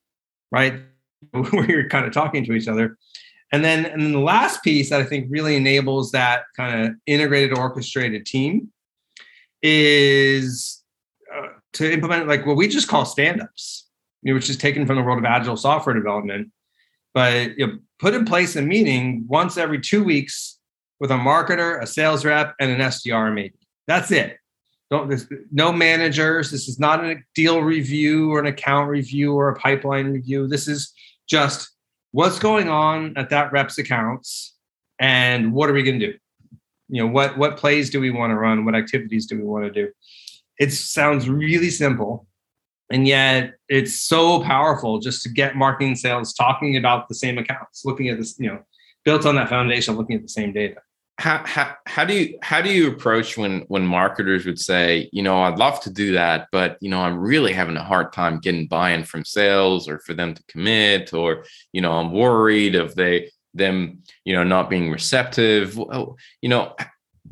right 0.51 0.81
where 1.31 1.69
you're 1.69 1.89
kind 1.89 2.05
of 2.05 2.13
talking 2.13 2.45
to 2.45 2.53
each 2.53 2.67
other 2.67 2.97
and 3.51 3.63
then 3.63 3.85
and 3.85 4.01
then 4.01 4.11
the 4.11 4.19
last 4.19 4.63
piece 4.63 4.89
that 4.89 5.01
i 5.01 5.03
think 5.03 5.27
really 5.29 5.55
enables 5.55 6.11
that 6.11 6.43
kind 6.55 6.85
of 6.85 6.95
integrated 7.05 7.57
orchestrated 7.57 8.25
team 8.25 8.71
is 9.63 10.83
uh, 11.35 11.47
to 11.73 11.91
implement 11.91 12.27
like 12.27 12.45
what 12.45 12.55
we 12.55 12.67
just 12.67 12.87
call 12.87 13.05
stand-ups 13.05 13.85
you 14.23 14.31
know, 14.31 14.35
which 14.35 14.49
is 14.49 14.57
taken 14.57 14.85
from 14.85 14.95
the 14.97 15.01
world 15.01 15.17
of 15.17 15.25
agile 15.25 15.57
software 15.57 15.95
development 15.95 16.51
but 17.17 17.57
you 17.57 17.65
know, 17.65 17.79
put 17.97 18.13
in 18.13 18.25
place 18.25 18.55
a 18.55 18.61
meeting 18.61 19.25
once 19.27 19.57
every 19.57 19.81
two 19.81 20.03
weeks 20.03 20.59
with 20.99 21.09
a 21.09 21.15
marketer, 21.15 21.81
a 21.81 21.87
sales 21.87 22.23
rep, 22.23 22.53
and 22.59 22.69
an 22.69 22.79
SDR 22.79 23.33
maybe. 23.33 23.57
That's 23.87 24.11
it. 24.11 24.37
Don't 24.89 25.09
there's 25.09 25.27
no 25.51 25.73
managers. 25.73 26.49
This 26.49 26.67
is 26.67 26.79
not 26.79 27.03
a 27.03 27.17
deal 27.35 27.61
review 27.61 28.31
or 28.31 28.39
an 28.39 28.45
account 28.45 28.89
review 28.89 29.33
or 29.33 29.49
a 29.49 29.55
pipeline 29.55 30.07
review. 30.07 30.47
This 30.47 30.67
is 30.67 30.93
just 31.27 31.69
what's 32.11 32.39
going 32.39 32.69
on 32.69 33.13
at 33.17 33.29
that 33.29 33.51
rep's 33.51 33.77
accounts 33.77 34.55
and 34.99 35.53
what 35.53 35.69
are 35.69 35.73
we 35.73 35.83
going 35.83 35.99
to 35.99 36.13
do? 36.13 36.17
You 36.89 37.03
know, 37.03 37.07
what 37.07 37.37
what 37.37 37.57
plays 37.57 37.89
do 37.89 37.99
we 37.99 38.11
want 38.11 38.31
to 38.31 38.35
run? 38.35 38.63
What 38.63 38.75
activities 38.75 39.25
do 39.25 39.37
we 39.37 39.43
want 39.43 39.65
to 39.65 39.71
do? 39.71 39.91
It 40.57 40.71
sounds 40.71 41.29
really 41.29 41.69
simple, 41.69 42.25
and 42.89 43.05
yet 43.05 43.55
it's 43.67 43.99
so 43.99 44.41
powerful 44.43 44.99
just 44.99 45.21
to 45.23 45.29
get 45.29 45.57
marketing 45.57 45.95
sales 45.95 46.33
talking 46.33 46.77
about 46.77 47.09
the 47.09 47.15
same 47.15 47.37
accounts 47.37 47.83
looking 47.83 48.07
at 48.07 48.17
this 48.17 48.39
you 48.39 48.47
know 48.47 48.59
built 49.03 49.25
on 49.25 49.35
that 49.35 49.49
foundation 49.49 49.95
looking 49.95 50.15
at 50.15 50.21
the 50.21 50.29
same 50.29 50.53
data 50.53 50.77
how, 51.19 51.43
how, 51.45 51.75
how 51.87 52.05
do 52.05 52.13
you 52.13 52.37
how 52.43 52.61
do 52.61 52.71
you 52.71 52.89
approach 52.89 53.37
when 53.37 53.61
when 53.61 53.85
marketers 53.85 54.45
would 54.45 54.59
say 54.59 55.09
you 55.11 55.23
know 55.23 55.41
i'd 55.43 55.57
love 55.57 55.79
to 55.79 55.89
do 55.89 56.13
that 56.13 56.47
but 56.51 56.77
you 56.79 56.89
know 56.89 56.99
i'm 56.99 57.17
really 57.17 57.53
having 57.53 57.75
a 57.75 57.83
hard 57.83 58.13
time 58.13 58.39
getting 58.39 58.67
buy-in 58.67 59.03
from 59.03 59.25
sales 59.25 59.89
or 59.89 59.97
for 59.99 60.13
them 60.13 60.35
to 60.35 60.43
commit 60.43 61.13
or 61.13 61.43
you 61.73 61.81
know 61.81 61.93
i'm 61.93 62.11
worried 62.11 62.75
of 62.75 62.93
they 62.93 63.31
them 63.57 63.99
you 64.23 64.33
know 64.33 64.43
not 64.43 64.69
being 64.69 64.91
receptive. 64.91 65.77
Oh, 65.79 66.15
you 66.41 66.49
know 66.49 66.75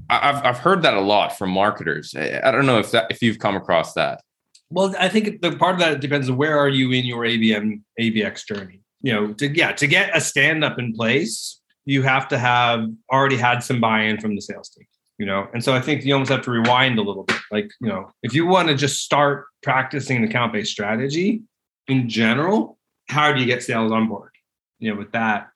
i've, 0.10 0.44
I've 0.44 0.58
heard 0.58 0.82
that 0.82 0.96
a 0.96 1.02
lot 1.02 1.38
from 1.38 1.52
marketers. 1.52 2.16
I 2.16 2.52
don't 2.52 2.66
know 2.66 2.80
if 2.80 2.92
that 2.92 3.08
if 3.10 3.22
you've 3.22 3.40
come 3.40 3.56
across 3.56 3.94
that. 3.94 4.22
Well, 4.70 4.96
I 5.00 5.10
think 5.10 5.42
the 5.42 5.56
part 5.56 5.76
of 5.76 5.80
that 5.80 6.02
depends 6.02 6.30
on 6.30 6.38
where 6.38 6.58
are 6.58 6.70
you 6.70 6.92
in 6.92 7.06
your 7.06 7.24
ABM 7.24 7.82
ABX 8.00 8.46
journey. 8.46 8.82
You 9.02 9.14
know, 9.14 9.34
to 9.34 9.56
yeah, 9.56 9.72
to 9.74 9.88
get 9.88 10.16
a 10.16 10.20
stand 10.20 10.64
up 10.64 10.80
in 10.80 10.94
place, 10.94 11.62
you 11.86 12.02
have 12.04 12.28
to 12.30 12.38
have 12.38 12.88
already 13.12 13.38
had 13.38 13.60
some 13.60 13.80
buy-in 13.80 14.20
from 14.20 14.36
the 14.36 14.42
sales 14.42 14.70
team. 14.70 14.86
You 15.18 15.26
know, 15.26 15.48
and 15.54 15.64
so 15.64 15.74
I 15.74 15.80
think 15.80 16.04
you 16.04 16.12
almost 16.14 16.30
have 16.30 16.42
to 16.42 16.52
rewind 16.52 17.00
a 17.00 17.02
little 17.02 17.24
bit. 17.24 17.38
Like, 17.50 17.72
you 17.80 17.88
know, 17.88 18.12
if 18.22 18.34
you 18.34 18.46
want 18.46 18.68
to 18.68 18.76
just 18.76 19.02
start 19.02 19.46
practicing 19.64 20.22
the 20.22 20.28
account-based 20.28 20.70
strategy, 20.70 21.42
in 21.88 22.10
general, 22.10 22.78
how 23.08 23.32
do 23.32 23.40
you 23.40 23.46
get 23.46 23.64
sales 23.64 23.94
on 23.94 24.10
board? 24.10 24.32
You 24.80 24.92
know, 24.92 24.98
with 24.98 25.14
that. 25.14 25.48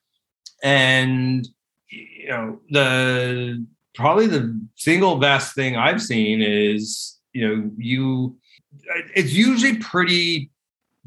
And 0.62 1.46
you 1.90 2.28
know, 2.28 2.60
the 2.70 3.66
probably 3.94 4.28
the 4.28 4.58
single 4.76 5.16
best 5.16 5.54
thing 5.54 5.76
I've 5.76 6.00
seen 6.00 6.40
is, 6.40 7.18
you 7.34 7.46
know, 7.46 7.70
you 7.76 8.38
it's 9.14 9.32
usually 9.32 9.76
pretty 9.76 10.50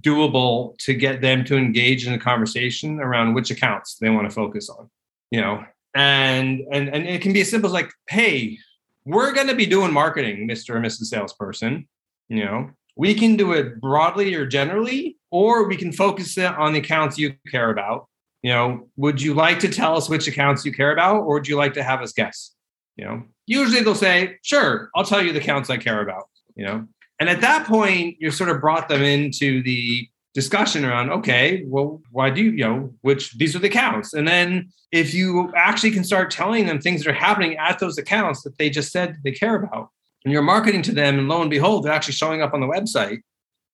doable 0.01 0.77
to 0.79 0.93
get 0.93 1.21
them 1.21 1.43
to 1.45 1.57
engage 1.57 2.05
in 2.05 2.13
a 2.13 2.19
conversation 2.19 2.99
around 2.99 3.33
which 3.33 3.49
accounts 3.49 3.95
they 3.95 4.09
want 4.09 4.29
to 4.29 4.35
focus 4.35 4.69
on 4.69 4.89
you 5.33 5.41
know 5.41 5.65
and 5.95 6.61
and 6.71 6.87
and 6.93 7.05
it 7.07 7.21
can 7.21 7.33
be 7.33 7.41
as 7.41 7.49
simple 7.49 7.67
as 7.67 7.73
like 7.73 7.91
hey 8.07 8.57
we're 9.05 9.33
going 9.33 9.47
to 9.47 9.55
be 9.55 9.65
doing 9.65 9.91
marketing 9.91 10.47
mr 10.47 10.75
or 10.75 10.79
mrs 10.79 11.05
salesperson 11.05 11.85
you 12.29 12.43
know? 12.43 12.71
We 12.95 13.15
can 13.15 13.35
do 13.35 13.53
it 13.53 13.81
broadly 13.81 14.35
or 14.35 14.45
generally 14.45 15.17
or 15.31 15.67
we 15.67 15.77
can 15.77 15.91
focus 15.91 16.37
it 16.37 16.45
on 16.45 16.73
the 16.73 16.79
accounts 16.79 17.17
you 17.17 17.35
care 17.51 17.69
about. 17.69 18.07
You 18.41 18.51
know 18.51 18.89
would 18.97 19.21
you 19.21 19.33
like 19.33 19.59
to 19.59 19.69
tell 19.69 19.95
us 19.95 20.09
which 20.09 20.27
accounts 20.27 20.65
you 20.65 20.73
care 20.73 20.91
about 20.91 21.21
or 21.21 21.35
would 21.35 21.47
you 21.47 21.55
like 21.55 21.73
to 21.75 21.83
have 21.83 22.01
us 22.01 22.11
guess? 22.11 22.51
You 22.97 23.05
know? 23.05 23.23
Usually 23.45 23.81
they'll 23.81 23.95
say 23.95 24.37
sure 24.41 24.89
i'll 24.95 25.03
tell 25.03 25.21
you 25.23 25.33
the 25.33 25.39
accounts 25.39 25.69
i 25.69 25.77
care 25.77 26.01
about 26.01 26.25
you 26.55 26.65
know? 26.65 26.87
And 27.19 27.29
at 27.29 27.41
that 27.41 27.65
point, 27.67 28.17
you're 28.19 28.31
sort 28.31 28.49
of 28.49 28.59
brought 28.59 28.89
them 28.89 29.01
into 29.01 29.63
the 29.63 30.09
discussion 30.33 30.83
around, 30.83 31.11
okay, 31.11 31.63
well, 31.67 32.01
why 32.11 32.29
do 32.29 32.41
you, 32.41 32.51
you 32.51 32.63
know, 32.63 32.93
which 33.01 33.33
these 33.37 33.55
are 33.55 33.59
the 33.59 33.67
accounts. 33.67 34.13
And 34.13 34.27
then 34.27 34.71
if 34.91 35.13
you 35.13 35.51
actually 35.55 35.91
can 35.91 36.03
start 36.03 36.31
telling 36.31 36.65
them 36.65 36.79
things 36.79 37.03
that 37.03 37.11
are 37.11 37.13
happening 37.13 37.57
at 37.57 37.79
those 37.79 37.97
accounts 37.97 38.41
that 38.43 38.57
they 38.57 38.69
just 38.69 38.91
said 38.91 39.17
they 39.23 39.31
care 39.31 39.55
about, 39.55 39.89
and 40.23 40.31
you're 40.31 40.41
marketing 40.41 40.81
to 40.83 40.91
them, 40.91 41.19
and 41.19 41.27
lo 41.27 41.41
and 41.41 41.51
behold, 41.51 41.83
they're 41.83 41.93
actually 41.93 42.13
showing 42.13 42.41
up 42.41 42.53
on 42.53 42.61
the 42.61 42.67
website, 42.67 43.21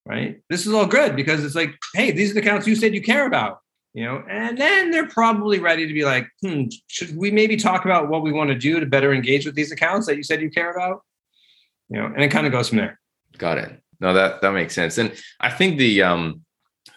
right? 0.06 0.42
This 0.50 0.66
is 0.66 0.74
all 0.74 0.86
good 0.86 1.16
because 1.16 1.44
it's 1.44 1.56
like, 1.56 1.76
hey, 1.94 2.12
these 2.12 2.32
are 2.32 2.34
the 2.34 2.42
accounts 2.42 2.68
you 2.68 2.76
said 2.76 2.94
you 2.94 3.02
care 3.02 3.26
about. 3.26 3.60
You 3.94 4.06
know, 4.06 4.24
and 4.30 4.56
then 4.56 4.92
they're 4.92 5.08
probably 5.08 5.60
ready 5.60 5.88
to 5.88 5.94
be 5.94 6.06
like, 6.06 6.28
hmm, 6.42 6.66
should 6.88 7.18
we 7.18 7.32
maybe 7.32 7.58
talk 7.58 7.86
about 7.86 8.08
what 8.08 8.22
we 8.22 8.32
want 8.32 8.50
to 8.50 8.56
do 8.56 8.80
to 8.80 8.86
better 8.86 9.14
engage 9.14 9.48
with 9.48 9.56
these 9.56 9.72
accounts 9.72 10.06
that 10.06 10.16
you 10.16 10.22
said 10.24 10.42
you 10.42 10.52
care 10.52 10.72
about? 10.72 11.02
You 11.90 11.98
know, 11.98 12.06
and 12.06 12.22
it 12.22 12.30
kind 12.30 12.46
of 12.46 12.52
goes 12.52 12.70
from 12.70 12.78
there. 12.78 13.00
Got 13.38 13.58
it. 13.58 13.82
No, 14.00 14.14
that 14.14 14.42
that 14.42 14.54
makes 14.54 14.76
sense. 14.76 14.98
And 14.98 15.12
I 15.40 15.50
think 15.50 15.78
the 15.78 16.04
um 16.04 16.46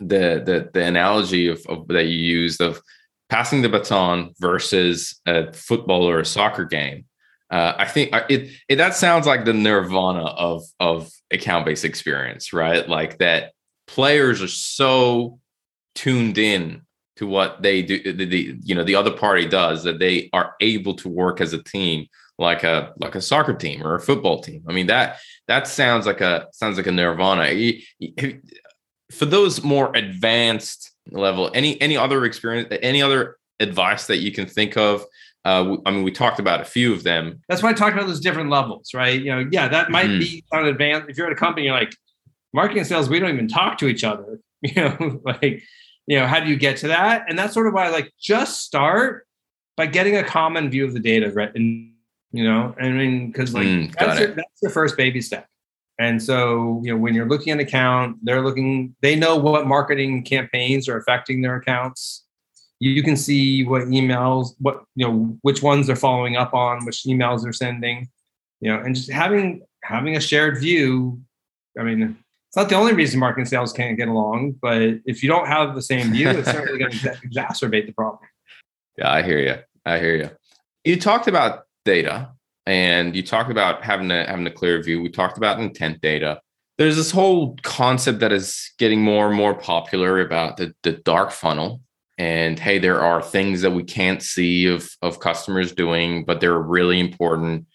the 0.08 0.42
the 0.44 0.70
the 0.72 0.84
analogy 0.84 1.48
of, 1.48 1.64
of 1.68 1.88
that 1.88 2.04
you 2.04 2.18
used 2.18 2.60
of 2.60 2.80
passing 3.28 3.62
the 3.62 3.68
baton 3.68 4.34
versus 4.38 5.20
a 5.26 5.52
football 5.52 6.08
or 6.08 6.20
a 6.20 6.24
soccer 6.24 6.64
game. 6.64 7.04
Uh, 7.50 7.74
I 7.76 7.86
think 7.86 8.14
uh, 8.14 8.24
it, 8.28 8.50
it 8.68 8.76
that 8.76 8.94
sounds 8.94 9.26
like 9.26 9.44
the 9.44 9.52
nirvana 9.52 10.24
of 10.24 10.64
of 10.80 11.10
account 11.30 11.66
based 11.66 11.84
experience, 11.84 12.52
right? 12.52 12.88
Like 12.88 13.18
that 13.18 13.52
players 13.86 14.42
are 14.42 14.48
so 14.48 15.38
tuned 15.94 16.38
in 16.38 16.82
to 17.16 17.26
what 17.26 17.62
they 17.62 17.82
do, 17.82 18.12
the, 18.12 18.24
the 18.24 18.56
you 18.62 18.74
know 18.74 18.84
the 18.84 18.94
other 18.94 19.10
party 19.10 19.46
does 19.46 19.84
that 19.84 19.98
they 19.98 20.30
are 20.32 20.54
able 20.60 20.94
to 20.94 21.08
work 21.08 21.40
as 21.40 21.52
a 21.52 21.62
team 21.62 22.06
like 22.38 22.64
a 22.64 22.92
like 22.98 23.14
a 23.14 23.20
soccer 23.20 23.54
team 23.54 23.82
or 23.82 23.94
a 23.94 24.00
football 24.00 24.40
team. 24.40 24.64
I 24.68 24.72
mean 24.72 24.86
that 24.86 25.18
that 25.46 25.66
sounds 25.68 26.06
like 26.06 26.20
a 26.20 26.48
sounds 26.52 26.76
like 26.76 26.86
a 26.86 26.92
nirvana. 26.92 27.44
For 29.12 29.26
those 29.26 29.62
more 29.62 29.94
advanced 29.94 30.92
level, 31.10 31.50
any 31.54 31.80
any 31.80 31.96
other 31.96 32.24
experience, 32.24 32.68
any 32.82 33.02
other 33.02 33.36
advice 33.60 34.06
that 34.06 34.18
you 34.18 34.32
can 34.32 34.46
think 34.46 34.76
of? 34.76 35.04
Uh, 35.44 35.76
I 35.84 35.90
mean, 35.90 36.04
we 36.04 36.12
talked 36.12 36.38
about 36.38 36.60
a 36.60 36.64
few 36.64 36.92
of 36.92 37.02
them. 37.02 37.40
That's 37.48 37.62
why 37.62 37.70
I 37.70 37.72
talked 37.72 37.96
about 37.96 38.06
those 38.06 38.20
different 38.20 38.50
levels, 38.50 38.90
right? 38.94 39.20
You 39.20 39.34
know, 39.34 39.48
yeah, 39.50 39.66
that 39.68 39.90
might 39.90 40.06
mm-hmm. 40.06 40.20
be 40.20 40.44
on 40.52 40.66
advanced. 40.66 41.10
If 41.10 41.18
you're 41.18 41.26
at 41.26 41.32
a 41.32 41.36
company, 41.36 41.66
you're 41.66 41.74
like 41.74 41.94
marketing 42.52 42.78
and 42.78 42.86
sales, 42.86 43.08
we 43.08 43.18
don't 43.18 43.30
even 43.30 43.48
talk 43.48 43.78
to 43.78 43.88
each 43.88 44.04
other. 44.04 44.38
You 44.64 44.80
know, 44.80 45.20
like 45.24 45.60
you 46.06 46.20
know, 46.20 46.28
how 46.28 46.38
do 46.38 46.48
you 46.48 46.54
get 46.54 46.76
to 46.78 46.88
that? 46.88 47.24
And 47.28 47.36
that's 47.36 47.52
sort 47.52 47.66
of 47.66 47.74
why 47.74 47.86
I 47.86 47.90
like 47.90 48.12
just 48.20 48.62
start 48.62 49.26
by 49.76 49.86
getting 49.86 50.16
a 50.16 50.22
common 50.22 50.70
view 50.70 50.84
of 50.84 50.92
the 50.94 51.00
data, 51.00 51.32
right? 51.32 51.50
And 51.52 51.92
you 52.32 52.44
know 52.44 52.74
i 52.80 52.88
mean 52.88 53.30
because 53.30 53.54
like 53.54 53.66
mm, 53.66 53.94
that's, 53.94 54.18
your, 54.18 54.28
that's 54.30 54.60
the 54.60 54.70
first 54.70 54.96
baby 54.96 55.20
step 55.20 55.46
and 56.02 56.22
so 56.22 56.80
you 56.82 56.92
know 56.92 56.98
when 56.98 57.14
you're 57.14 57.28
looking 57.28 57.52
at 57.52 57.60
an 57.60 57.66
account 57.66 58.16
they're 58.22 58.42
looking 58.42 58.94
they 59.02 59.14
know 59.14 59.36
what 59.36 59.66
marketing 59.66 60.22
campaigns 60.24 60.88
are 60.88 60.96
affecting 60.96 61.42
their 61.42 61.56
accounts. 61.56 62.24
You 62.80 63.04
can 63.04 63.16
see 63.16 63.64
what 63.64 63.82
emails 63.82 64.54
what 64.58 64.82
you 64.96 65.06
know 65.06 65.38
which 65.42 65.62
ones 65.62 65.86
they're 65.86 65.94
following 65.94 66.36
up 66.36 66.52
on 66.52 66.84
which 66.84 67.04
emails 67.04 67.42
they're 67.42 67.52
sending 67.52 68.08
you 68.62 68.72
know 68.72 68.80
and 68.80 68.94
just 68.94 69.10
having 69.12 69.62
having 69.84 70.16
a 70.16 70.20
shared 70.20 70.58
view 70.58 71.20
i 71.78 71.82
mean 71.82 72.02
it's 72.48 72.56
not 72.56 72.68
the 72.68 72.74
only 72.74 72.92
reason 72.92 73.20
marketing 73.20 73.44
sales 73.44 73.72
can't 73.72 73.98
get 73.98 74.08
along 74.08 74.52
but 74.62 74.82
if 75.04 75.22
you 75.22 75.28
don't 75.28 75.46
have 75.46 75.74
the 75.74 75.82
same 75.82 76.10
view 76.12 76.28
it's 76.30 76.50
certainly 76.50 76.78
going 76.78 76.90
to 76.90 77.08
exacerbate 77.26 77.86
the 77.86 77.92
problem. 77.92 78.18
Yeah 78.96 79.12
i 79.12 79.22
hear 79.22 79.38
you 79.38 79.56
i 79.84 79.98
hear 79.98 80.16
you 80.16 80.30
you 80.84 80.98
talked 80.98 81.28
about 81.28 81.66
data 81.84 82.30
and 82.66 83.16
you 83.16 83.22
talked 83.22 83.50
about 83.50 83.82
having 83.82 84.10
a 84.10 84.26
having 84.26 84.46
a 84.46 84.50
clear 84.50 84.82
view. 84.82 85.02
We 85.02 85.08
talked 85.08 85.36
about 85.36 85.60
intent 85.60 86.00
data. 86.00 86.40
There's 86.78 86.96
this 86.96 87.10
whole 87.10 87.56
concept 87.62 88.20
that 88.20 88.32
is 88.32 88.72
getting 88.78 89.02
more 89.02 89.28
and 89.28 89.36
more 89.36 89.54
popular 89.54 90.20
about 90.20 90.56
the, 90.56 90.74
the 90.82 90.92
dark 90.92 91.30
funnel. 91.30 91.80
And 92.18 92.58
hey, 92.58 92.78
there 92.78 93.00
are 93.00 93.22
things 93.22 93.62
that 93.62 93.72
we 93.72 93.84
can't 93.84 94.22
see 94.22 94.66
of, 94.66 94.88
of 95.02 95.20
customers 95.20 95.72
doing, 95.72 96.24
but 96.24 96.40
they're 96.40 96.58
really 96.58 96.98
important. 97.00 97.66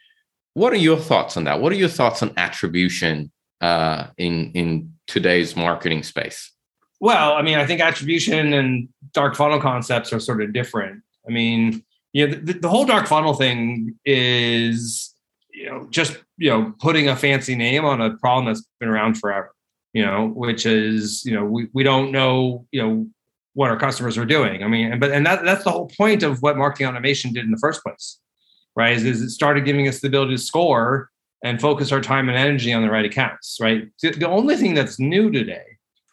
What 0.54 0.74
are 0.74 0.78
your 0.78 0.98
thoughts 0.98 1.38
on 1.38 1.44
that? 1.46 1.62
What 1.62 1.72
are 1.72 1.76
your 1.76 1.90
thoughts 1.90 2.24
on 2.24 2.34
attribution 2.38 3.32
uh, 3.62 4.08
in 4.18 4.52
in 4.54 4.94
today's 5.06 5.56
marketing 5.56 6.04
space? 6.04 6.52
Well, 7.00 7.34
I 7.34 7.42
mean, 7.44 7.60
I 7.60 7.66
think 7.66 7.82
attribution 7.82 8.54
and 8.54 8.90
dark 9.14 9.36
funnel 9.36 9.60
concepts 9.60 10.12
are 10.14 10.20
sort 10.20 10.42
of 10.42 10.54
different. 10.54 11.04
I 11.28 11.32
mean, 11.32 11.84
you 12.14 12.28
know, 12.28 12.36
the, 12.36 12.54
the 12.54 12.70
whole 12.70 12.86
dark 12.86 13.08
funnel 13.08 13.34
thing 13.34 13.96
is, 14.06 15.14
you 15.52 15.70
know, 15.70 15.88
just, 15.90 16.18
you 16.38 16.50
know, 16.50 16.74
putting 16.80 17.10
a 17.10 17.16
fancy 17.16 17.56
name 17.56 17.86
on 17.86 18.02
a 18.02 18.16
problem 18.18 18.46
that's 18.46 18.66
been 18.80 18.90
around 18.90 19.16
forever, 19.16 19.54
you 19.94 20.06
know, 20.06 20.28
which 20.28 20.66
is, 20.66 21.26
you 21.26 21.34
know, 21.34 21.44
we, 21.44 21.68
we 21.74 21.84
don't 21.84 22.12
know, 22.12 22.66
you 22.72 22.82
know, 22.82 23.08
what 23.54 23.72
our 23.72 23.78
customers 23.78 24.18
are 24.18 24.26
doing. 24.26 24.64
I 24.64 24.68
mean, 24.68 24.92
and 24.92 25.02
but, 25.02 25.12
and 25.12 25.26
that, 25.26 25.44
that's 25.44 25.64
the 25.64 25.72
whole 25.72 25.90
point 25.98 26.22
of 26.22 26.42
what 26.44 26.58
marketing 26.58 26.88
automation 26.88 27.34
did 27.34 27.44
in 27.44 27.52
the 27.52 27.58
first 27.58 27.82
place, 27.84 28.20
right? 28.76 28.96
Is, 28.96 29.04
is 29.04 29.22
it 29.22 29.30
started 29.32 29.66
giving 29.66 29.88
us 29.88 30.00
the 30.00 30.08
ability 30.08 30.36
to 30.36 30.42
score 30.42 31.10
and 31.44 31.60
focus 31.60 31.92
our 31.92 32.02
time 32.02 32.30
and 32.30 32.38
energy 32.38 32.72
on 32.72 32.84
the 32.84 32.90
right 32.90 33.06
accounts, 33.06 33.58
right? 33.60 33.88
The 34.02 34.28
only 34.28 34.58
thing 34.58 34.76
that's 34.76 35.00
new 35.00 35.32
today 35.32 35.66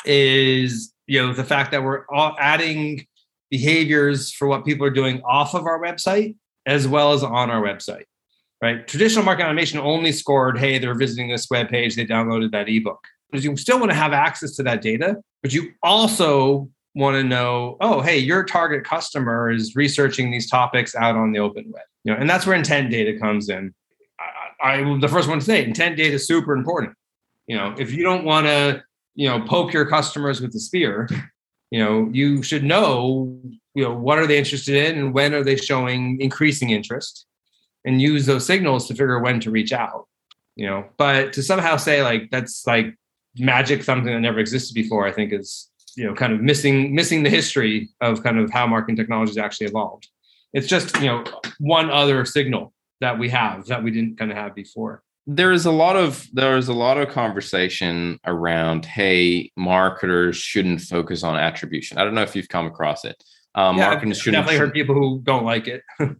is, 0.07 0.93
you 1.07 1.21
know, 1.21 1.35
the 1.35 1.45
fact 1.45 1.71
that 1.73 1.83
we're 1.83 2.05
adding 2.39 3.07
behaviors 3.55 4.33
for 4.33 4.49
what 4.49 4.64
people 4.64 4.85
are 4.85 4.90
doing 4.90 5.23
off 5.23 5.55
of 5.55 5.64
our 5.64 5.81
website 5.81 6.35
as 6.67 6.88
well 6.88 7.12
as 7.12 7.23
on 7.23 7.51
our 7.51 7.62
website. 7.62 8.07
Right? 8.61 8.85
Traditional 8.88 9.25
marketing 9.25 9.47
automation 9.47 9.79
only 9.79 10.11
scored, 10.11 10.59
hey, 10.59 10.81
they're 10.81 10.97
visiting 10.97 11.29
this 11.29 11.49
web 11.49 11.69
page, 11.69 11.95
they 11.95 12.05
downloaded 12.05 12.51
that 12.51 12.69
ebook. 12.69 12.99
Because 13.31 13.45
you 13.45 13.57
still 13.57 13.79
want 13.79 13.93
to 13.93 13.97
have 13.97 14.12
access 14.12 14.57
to 14.57 14.64
that 14.64 14.83
data, 14.83 15.19
but 15.40 15.53
you 15.53 15.71
also 15.85 16.69
want 16.97 17.14
to 17.14 17.23
know, 17.23 17.77
oh, 17.81 18.01
hey, 18.01 18.19
your 18.19 18.43
target 18.43 18.85
customer 18.85 19.53
is 19.53 19.77
researching 19.77 20.33
these 20.33 20.51
topics 20.51 20.97
out 20.97 21.14
on 21.14 21.31
the 21.31 21.38
open 21.38 21.71
web. 21.71 21.85
You 22.03 22.12
know, 22.12 22.19
and 22.19 22.29
that's 22.29 22.45
where 22.45 22.57
intent 22.57 22.90
data 22.90 23.17
comes 23.21 23.49
in. 23.51 23.73
I, 24.62 24.73
I 24.73 24.99
the 24.99 25.09
first 25.09 25.29
one 25.29 25.38
to 25.38 25.45
say 25.45 25.64
intent 25.64 25.97
data 25.97 26.14
is 26.14 26.27
super 26.27 26.55
important. 26.55 26.97
You 27.47 27.57
know, 27.57 27.75
if 27.79 27.93
you 27.93 28.03
don't 28.03 28.25
want 28.25 28.47
to, 28.47 28.83
you 29.14 29.29
know, 29.29 29.40
poke 29.45 29.73
your 29.73 29.87
customers 29.87 30.40
with 30.40 30.53
the 30.53 30.61
spear, 30.61 31.09
you 31.75 31.81
know 31.83 32.09
you 32.13 32.43
should 32.43 32.65
know 32.65 33.39
you 33.75 33.83
know 33.85 33.95
what 34.07 34.19
are 34.19 34.29
they 34.29 34.39
interested 34.39 34.77
in 34.87 34.99
and 34.99 35.15
when 35.15 35.35
are 35.35 35.45
they 35.45 35.57
showing 35.57 36.21
increasing 36.21 36.71
interest 36.71 37.27
and 37.85 38.01
use 38.01 38.25
those 38.27 38.47
signals 38.47 38.87
to 38.87 38.95
figure 38.95 39.19
when 39.19 39.41
to 39.41 39.51
reach 39.51 39.73
out 39.73 40.07
you 40.57 40.67
know. 40.67 40.85
But 40.99 41.33
to 41.33 41.43
somehow 41.43 41.77
say 41.77 42.03
like 42.11 42.31
that's 42.31 42.65
like 42.67 42.89
magic 43.37 43.83
something 43.83 44.13
that 44.13 44.21
never 44.21 44.39
existed 44.39 44.75
before 44.75 45.05
i 45.09 45.13
think 45.17 45.33
is 45.33 45.69
you 45.97 46.05
know 46.05 46.15
kind 46.15 46.33
of 46.33 46.41
missing 46.41 46.95
missing 46.95 47.23
the 47.23 47.31
history 47.31 47.89
of 48.01 48.23
kind 48.23 48.39
of 48.39 48.51
how 48.51 48.67
marketing 48.67 48.97
technology 48.97 49.39
actually 49.41 49.67
evolved. 49.67 50.09
It's 50.53 50.67
just 50.67 50.97
you 51.01 51.07
know 51.07 51.25
one 51.59 51.91
other 51.91 52.25
signal 52.25 52.73
that 53.01 53.19
we 53.19 53.29
have 53.31 53.67
that 53.67 53.83
we 53.83 53.91
didn't 53.91 54.19
kind 54.19 54.31
of 54.31 54.37
have 54.37 54.55
before 54.55 55.03
there 55.27 55.53
is 55.53 55.65
a 55.65 55.71
lot 55.71 55.97
of 55.97 56.27
there 56.33 56.57
is 56.57 56.69
a 56.69 56.73
lot 56.73 56.99
of 56.99 57.09
conversation 57.09 58.19
around 58.27 58.85
hey 58.85 59.51
marketers 59.57 60.37
shouldn't 60.37 60.81
focus 60.81 61.23
on 61.23 61.37
attribution. 61.37 61.99
I 61.99 62.05
don't 62.05 62.15
know 62.15 62.23
if 62.23 62.37
you've 62.37 62.49
come 62.49 62.67
across 62.67 63.05
it. 63.05 63.23
Um 63.55 63.79
yeah, 63.79 63.89
marketers 63.89 64.19
shouldn't 64.19 64.43
definitely 64.43 64.67
heard 64.67 64.75
people 64.75 64.95
who 64.95 65.21
don't 65.23 65.45
like 65.45 65.69
it. 65.69 65.83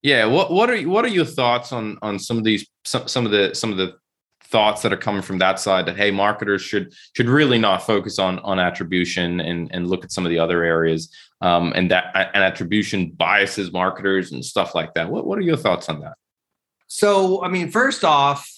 Yeah 0.00 0.26
what 0.26 0.52
what 0.52 0.70
are 0.70 0.80
what 0.82 1.04
are 1.04 1.08
your 1.08 1.24
thoughts 1.24 1.72
on 1.72 1.98
on 2.02 2.20
some 2.20 2.38
of 2.38 2.44
these 2.44 2.64
some, 2.84 3.08
some 3.08 3.26
of 3.26 3.32
the 3.32 3.52
some 3.52 3.72
of 3.72 3.78
the 3.78 3.94
thoughts 4.44 4.80
that 4.82 4.92
are 4.92 4.96
coming 4.96 5.22
from 5.22 5.38
that 5.38 5.58
side 5.58 5.86
that 5.86 5.96
hey 5.96 6.12
marketers 6.12 6.62
should 6.62 6.94
should 7.16 7.28
really 7.28 7.58
not 7.58 7.82
focus 7.82 8.20
on 8.20 8.38
on 8.38 8.60
attribution 8.60 9.40
and 9.40 9.68
and 9.72 9.88
look 9.88 10.04
at 10.04 10.12
some 10.12 10.24
of 10.24 10.30
the 10.30 10.38
other 10.38 10.62
areas 10.62 11.12
um 11.40 11.72
and 11.74 11.90
that 11.90 12.12
and 12.14 12.44
attribution 12.44 13.10
biases 13.10 13.72
marketers 13.72 14.30
and 14.30 14.44
stuff 14.44 14.72
like 14.72 14.94
that? 14.94 15.10
What 15.10 15.26
what 15.26 15.36
are 15.36 15.42
your 15.42 15.56
thoughts 15.56 15.88
on 15.88 15.98
that 16.02 16.14
so, 16.88 17.44
I 17.44 17.48
mean, 17.48 17.70
first 17.70 18.02
off, 18.02 18.50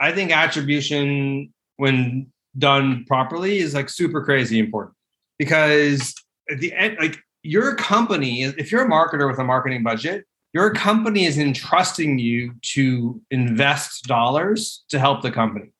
I 0.00 0.12
think 0.12 0.32
attribution, 0.32 1.52
when 1.76 2.26
done 2.58 3.04
properly 3.06 3.58
is 3.58 3.72
like 3.72 3.88
super 3.88 4.22
crazy 4.22 4.58
important 4.58 4.94
because 5.38 6.14
at 6.50 6.58
the 6.58 6.72
end, 6.74 6.96
like 7.00 7.18
your 7.42 7.74
company, 7.76 8.42
if 8.42 8.70
you're 8.70 8.84
a 8.84 8.90
marketer 8.90 9.28
with 9.28 9.38
a 9.38 9.44
marketing 9.44 9.82
budget, 9.82 10.26
your 10.52 10.74
company 10.74 11.24
is 11.24 11.38
entrusting 11.38 12.18
you 12.18 12.52
to 12.60 13.20
invest 13.30 14.04
dollars 14.04 14.84
to 14.88 14.98
help 14.98 15.22
the 15.22 15.30
company. 15.30 15.72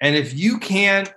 And 0.00 0.14
if 0.14 0.34
you 0.34 0.58
can't 0.58 1.12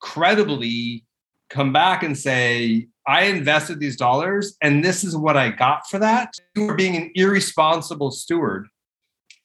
credibly 0.00 1.04
come 1.50 1.72
back 1.72 2.02
and 2.02 2.16
say, 2.16 2.86
I 3.06 3.24
invested 3.24 3.80
these 3.80 3.96
dollars 3.96 4.56
and 4.62 4.84
this 4.84 5.04
is 5.04 5.16
what 5.16 5.36
I 5.36 5.50
got 5.50 5.88
for 5.88 5.98
that, 5.98 6.34
you 6.54 6.68
are 6.68 6.74
being 6.74 6.96
an 6.96 7.10
irresponsible 7.14 8.10
steward 8.10 8.68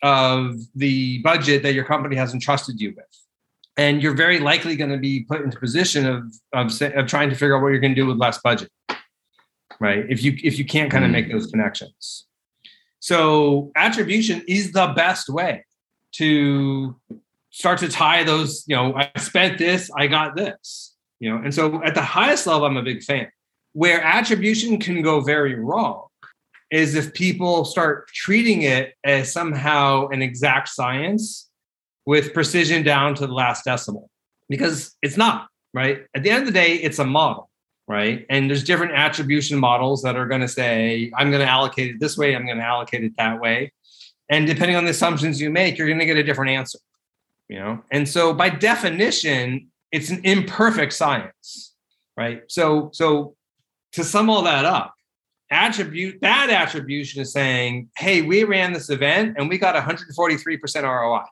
of 0.02 0.56
the 0.76 1.20
budget 1.20 1.64
that 1.64 1.74
your 1.74 1.86
company 1.86 2.16
has 2.16 2.34
entrusted 2.34 2.80
you 2.80 2.94
with. 2.96 3.06
And 3.78 4.04
you're 4.04 4.16
very 4.16 4.40
likely 4.40 4.76
going 4.76 4.92
to 4.92 4.98
be 4.98 5.24
put 5.24 5.42
into 5.42 5.58
position 5.58 6.06
of, 6.06 6.24
of, 6.54 6.82
of 6.82 7.08
trying 7.08 7.30
to 7.30 7.36
figure 7.36 7.56
out 7.56 7.62
what 7.62 7.70
you're 7.70 7.80
going 7.80 7.96
to 7.96 8.02
do 8.02 8.06
with 8.06 8.18
less 8.18 8.40
budget 8.40 8.70
right? 9.80 10.06
If 10.10 10.24
you 10.24 10.38
if 10.44 10.60
you 10.60 10.66
can't 10.66 10.92
kind 10.92 11.06
of 11.06 11.12
make 11.12 11.28
mm. 11.28 11.32
those 11.32 11.48
connections. 11.48 12.26
So 13.00 13.72
attribution 13.76 14.44
is 14.48 14.74
the 14.74 14.88
best 14.88 15.30
way 15.30 15.66
to 16.14 17.00
start 17.50 17.80
to 17.80 17.88
tie 17.88 18.24
those, 18.24 18.66
you 18.68 18.76
know, 18.76 18.94
I 18.96 19.10
spent 19.20 19.58
this, 19.58 19.90
I 19.96 20.08
got 20.08 20.36
this, 20.36 20.96
you 21.20 21.30
know. 21.30 21.42
And 21.42 21.54
so 21.54 21.82
at 21.84 21.96
the 21.96 22.02
highest 22.02 22.46
level, 22.46 22.66
I'm 22.66 22.78
a 22.78 22.84
big 22.84 23.02
fan. 23.04 23.30
Where 23.74 24.02
attribution 24.02 24.80
can 24.80 25.02
go 25.02 25.22
very 25.22 25.56
wrong 25.56 26.08
is 26.72 26.96
if 26.96 27.14
people 27.14 27.66
start 27.66 28.08
treating 28.10 28.62
it 28.62 28.94
as 29.04 29.32
somehow 29.32 30.08
an 30.10 30.22
exact 30.22 30.70
science 30.70 31.50
with 32.06 32.34
precision 32.34 32.84
down 32.84 33.16
to 33.16 33.28
the 33.28 33.34
last 33.34 33.66
decimal, 33.66 34.10
because 34.50 34.96
it's 35.02 35.18
not, 35.18 35.48
right? 35.74 36.06
At 36.16 36.24
the 36.24 36.30
end 36.30 36.42
of 36.42 36.46
the 36.46 36.54
day, 36.54 36.76
it's 36.76 37.00
a 37.00 37.06
model 37.06 37.50
right? 37.90 38.28
And 38.30 38.48
there's 38.48 38.64
different 38.64 38.94
attribution 38.94 39.58
models 39.58 40.04
that 40.04 40.16
are 40.16 40.28
going 40.28 40.42
to 40.42 40.48
say, 40.48 41.12
I'm 41.18 41.32
going 41.32 41.42
to 41.42 41.50
allocate 41.50 41.96
it 41.96 42.00
this 42.00 42.18
way, 42.18 42.36
I'm 42.36 42.46
going 42.46 42.60
to 42.60 42.64
allocate 42.64 43.04
it 43.04 43.18
that 43.18 43.42
way. 43.42 43.74
And 44.30 44.46
depending 44.46 44.78
on 44.78 44.84
the 44.86 44.92
assumptions 44.92 45.42
you 45.42 45.50
make, 45.50 45.78
you're 45.78 45.88
going 45.88 46.00
to 46.00 46.06
get 46.06 46.16
a 46.16 46.24
different 46.24 46.52
answer, 46.52 46.78
you 47.50 47.58
know? 47.58 47.82
And 47.90 48.08
so 48.08 48.32
by 48.32 48.52
definition, 48.52 49.72
it's 49.92 50.12
an 50.12 50.22
imperfect 50.24 50.94
science, 50.94 51.74
right? 52.16 52.44
So, 52.48 52.92
so 52.94 53.36
to 53.94 54.04
sum 54.04 54.30
all 54.30 54.44
that 54.44 54.66
up, 54.66 54.94
attribute 55.52 56.20
bad 56.22 56.50
attribution 56.50 57.22
is 57.22 57.32
saying, 57.32 57.90
hey, 57.98 58.22
we 58.22 58.44
ran 58.44 58.74
this 58.74 58.90
event 58.90 59.36
and 59.38 59.50
we 59.50 59.58
got 59.58 59.76
143% 59.76 60.84
ROI, 60.84 61.24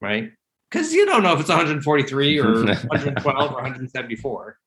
right? 0.00 0.32
Because 0.70 0.92
you 0.92 1.06
don't 1.06 1.22
know 1.22 1.32
if 1.32 1.40
it's 1.40 1.48
143 1.48 2.38
or 2.38 2.44
112 2.64 3.50
or 3.50 3.54
174, 3.54 4.58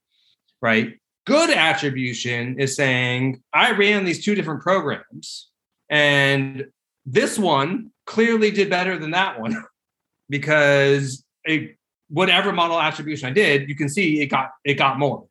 right? 0.61 0.97
Good 1.25 1.51
attribution 1.51 2.59
is 2.59 2.75
saying, 2.75 3.41
I 3.53 3.71
ran 3.71 4.05
these 4.05 4.23
two 4.23 4.33
different 4.33 4.61
programs, 4.61 5.49
and 5.89 6.65
this 7.05 7.37
one 7.37 7.91
clearly 8.05 8.49
did 8.51 8.69
better 8.69 8.97
than 8.97 9.11
that 9.11 9.39
one 9.39 9.63
because 10.29 11.23
a, 11.47 11.75
whatever 12.09 12.51
model 12.51 12.79
attribution 12.79 13.29
I 13.29 13.33
did, 13.33 13.69
you 13.69 13.75
can 13.75 13.89
see 13.89 14.21
it 14.21 14.27
got 14.27 14.49
it 14.65 14.75
got 14.75 14.97
more. 14.97 15.25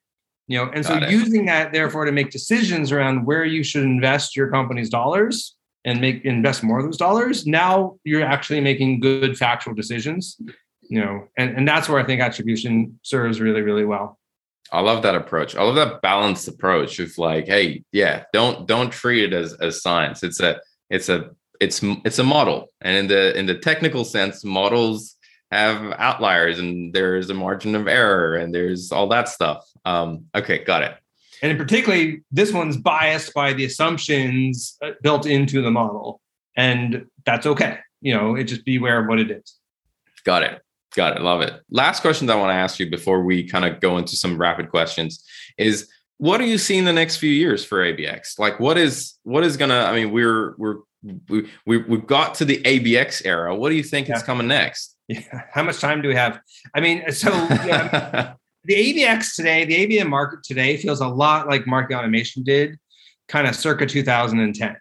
You 0.51 0.59
know, 0.59 0.65
and 0.75 0.85
got 0.85 1.03
so 1.03 1.07
it. 1.07 1.11
using 1.13 1.47
that 1.47 1.73
therefore 1.73 2.07
to 2.07 2.11
make 2.11 2.33
decisions 2.33 2.91
around 2.91 3.25
where 3.25 3.45
you 3.45 3.63
should 3.63 3.85
invest 3.85 4.35
your 4.35 4.51
company's 4.51 4.91
dollars 4.91 5.55
and 5.85 6.01
make 6.01 6.25
invest 6.25 6.65
more 6.65 6.81
of 6.81 6.85
those 6.85 6.97
dollars, 6.97 7.47
now 7.47 7.99
you're 8.03 8.25
actually 8.25 8.61
making 8.61 8.99
good 8.99 9.39
factual 9.39 9.75
decisions. 9.75 10.37
You 10.83 11.03
know, 11.03 11.29
and, 11.39 11.57
and 11.57 11.69
that's 11.69 11.89
where 11.89 12.01
I 12.01 12.05
think 12.05 12.21
attribution 12.21 12.99
serves 13.03 13.41
really, 13.41 13.63
really 13.63 13.85
well. 13.85 14.19
I 14.73 14.81
love 14.81 15.05
that 15.05 15.15
approach. 15.15 15.55
I 15.55 15.63
love 15.63 15.77
that 15.77 16.03
balanced 16.03 16.49
approach 16.49 16.99
of 16.99 17.17
like, 17.17 17.47
hey, 17.47 17.85
yeah, 17.93 18.25
don't 18.33 18.67
don't 18.67 18.91
treat 18.91 19.23
it 19.23 19.33
as 19.33 19.53
as 19.55 19.83
science. 19.83 20.25
It's 20.25 20.41
a 20.41 20.61
it's 20.91 21.09
a 21.09 21.31
it's 21.61 21.81
it's 22.05 22.19
a 22.19 22.25
model, 22.25 22.73
and 22.81 22.97
in 22.97 23.07
the 23.07 23.39
in 23.39 23.47
the 23.47 23.55
technical 23.55 24.05
sense, 24.05 24.45
models 24.45 25.15
have 25.51 25.93
outliers, 25.99 26.59
and 26.59 26.93
there's 26.93 27.31
a 27.31 27.35
margin 27.35 27.75
of 27.75 27.89
error, 27.89 28.37
and 28.37 28.55
there's 28.55 28.93
all 28.93 29.09
that 29.09 29.29
stuff. 29.29 29.69
Um, 29.85 30.27
okay, 30.35 30.65
got 30.65 30.83
it. 30.83 30.95
And 31.43 31.57
particularly, 31.59 32.23
this 32.31 32.53
one's 32.53 32.77
biased 32.77 33.33
by 33.35 33.53
the 33.53 33.65
assumptions 33.65 34.77
uh, 34.83 34.91
built 35.03 35.27
into 35.27 35.63
the 35.63 35.71
model, 35.71 36.21
and 36.57 37.07
that's 37.25 37.47
okay. 37.47 37.79
You 38.01 38.15
know, 38.15 38.35
it 38.37 38.45
just 38.45 38.65
beware 38.65 39.01
of 39.01 39.09
what 39.09 39.19
it 39.19 39.31
is. 39.31 39.57
Got 40.25 40.43
it. 40.43 40.61
Got 40.95 41.17
it. 41.17 41.23
Love 41.23 41.41
it. 41.41 41.55
Last 41.71 42.01
question 42.01 42.27
that 42.27 42.37
I 42.37 42.41
want 42.41 42.51
to 42.51 42.55
ask 42.55 42.79
you 42.79 42.91
before 42.91 43.23
we 43.23 43.45
kind 43.45 43.65
of 43.65 43.81
go 43.81 43.97
into 43.99 44.17
some 44.17 44.39
rapid 44.39 44.71
questions 44.71 45.25
is 45.57 45.89
what 46.19 46.39
do 46.39 46.45
you 46.45 46.59
see 46.59 46.77
in 46.77 46.85
the 46.85 46.93
next 46.93 47.17
few 47.17 47.31
years 47.31 47.65
for 47.65 47.79
ABX? 47.79 48.39
Like 48.39 48.59
what 48.59 48.77
is 48.77 49.15
what 49.23 49.45
is 49.45 49.57
gonna, 49.57 49.85
I 49.85 49.95
mean, 49.95 50.11
we're 50.11 50.55
we're 50.59 50.79
we, 51.29 51.49
we 51.65 51.79
we've 51.79 52.07
got 52.07 52.35
to 52.37 52.45
the 52.45 52.61
ABX 52.63 53.23
era. 53.25 53.55
What 53.55 53.71
do 53.71 53.77
you 53.77 53.83
think 53.83 54.09
yeah. 54.09 54.17
is 54.17 54.23
coming 54.23 54.49
next? 54.49 54.90
Yeah. 55.11 55.43
How 55.51 55.65
much 55.65 55.81
time 55.81 56.03
do 56.03 56.09
we 56.09 56.15
have? 56.15 56.41
I 56.73 56.79
mean, 56.79 57.03
uh, 57.05 57.11
so 57.11 57.33
yeah, 57.33 58.35
the 58.65 58.75
ABX 58.75 59.35
today, 59.35 59.65
the 59.65 59.85
ABM 59.85 60.09
market 60.09 60.45
today 60.45 60.77
feels 60.77 61.01
a 61.01 61.09
lot 61.09 61.49
like 61.49 61.67
market 61.67 61.97
automation 61.97 62.45
did 62.45 62.79
kind 63.27 63.49
of 63.49 63.57
circa 63.57 63.87
2010 63.87 64.77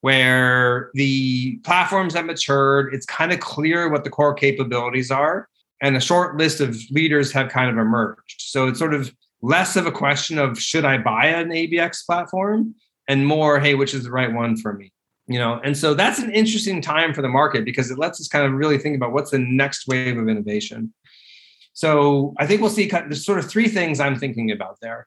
where 0.00 0.90
the 0.94 1.58
platforms 1.58 2.14
have 2.14 2.24
matured. 2.24 2.94
It's 2.94 3.04
kind 3.04 3.32
of 3.32 3.40
clear 3.40 3.90
what 3.90 4.04
the 4.04 4.08
core 4.08 4.32
capabilities 4.32 5.10
are, 5.10 5.46
and 5.82 5.94
a 5.94 6.00
short 6.00 6.38
list 6.38 6.62
of 6.62 6.74
leaders 6.90 7.30
have 7.32 7.50
kind 7.50 7.70
of 7.70 7.76
emerged. 7.76 8.36
So 8.38 8.68
it's 8.68 8.78
sort 8.78 8.94
of 8.94 9.12
less 9.42 9.76
of 9.76 9.84
a 9.84 9.92
question 9.92 10.38
of 10.38 10.58
should 10.58 10.86
I 10.86 10.96
buy 10.96 11.26
an 11.26 11.50
ABX 11.50 12.06
platform, 12.06 12.76
and 13.08 13.26
more, 13.26 13.60
hey, 13.60 13.74
which 13.74 13.92
is 13.92 14.04
the 14.04 14.10
right 14.10 14.32
one 14.32 14.56
for 14.56 14.72
me? 14.72 14.90
You 15.28 15.40
know, 15.40 15.60
and 15.64 15.76
so 15.76 15.92
that's 15.92 16.20
an 16.20 16.30
interesting 16.30 16.80
time 16.80 17.12
for 17.12 17.20
the 17.20 17.28
market 17.28 17.64
because 17.64 17.90
it 17.90 17.98
lets 17.98 18.20
us 18.20 18.28
kind 18.28 18.46
of 18.46 18.52
really 18.52 18.78
think 18.78 18.94
about 18.94 19.12
what's 19.12 19.32
the 19.32 19.38
next 19.38 19.88
wave 19.88 20.16
of 20.16 20.28
innovation. 20.28 20.94
So 21.72 22.32
I 22.38 22.46
think 22.46 22.60
we'll 22.60 22.70
see. 22.70 22.88
There's 22.88 23.24
sort 23.24 23.40
of 23.40 23.50
three 23.50 23.68
things 23.68 23.98
I'm 23.98 24.16
thinking 24.16 24.52
about 24.52 24.78
there 24.80 25.04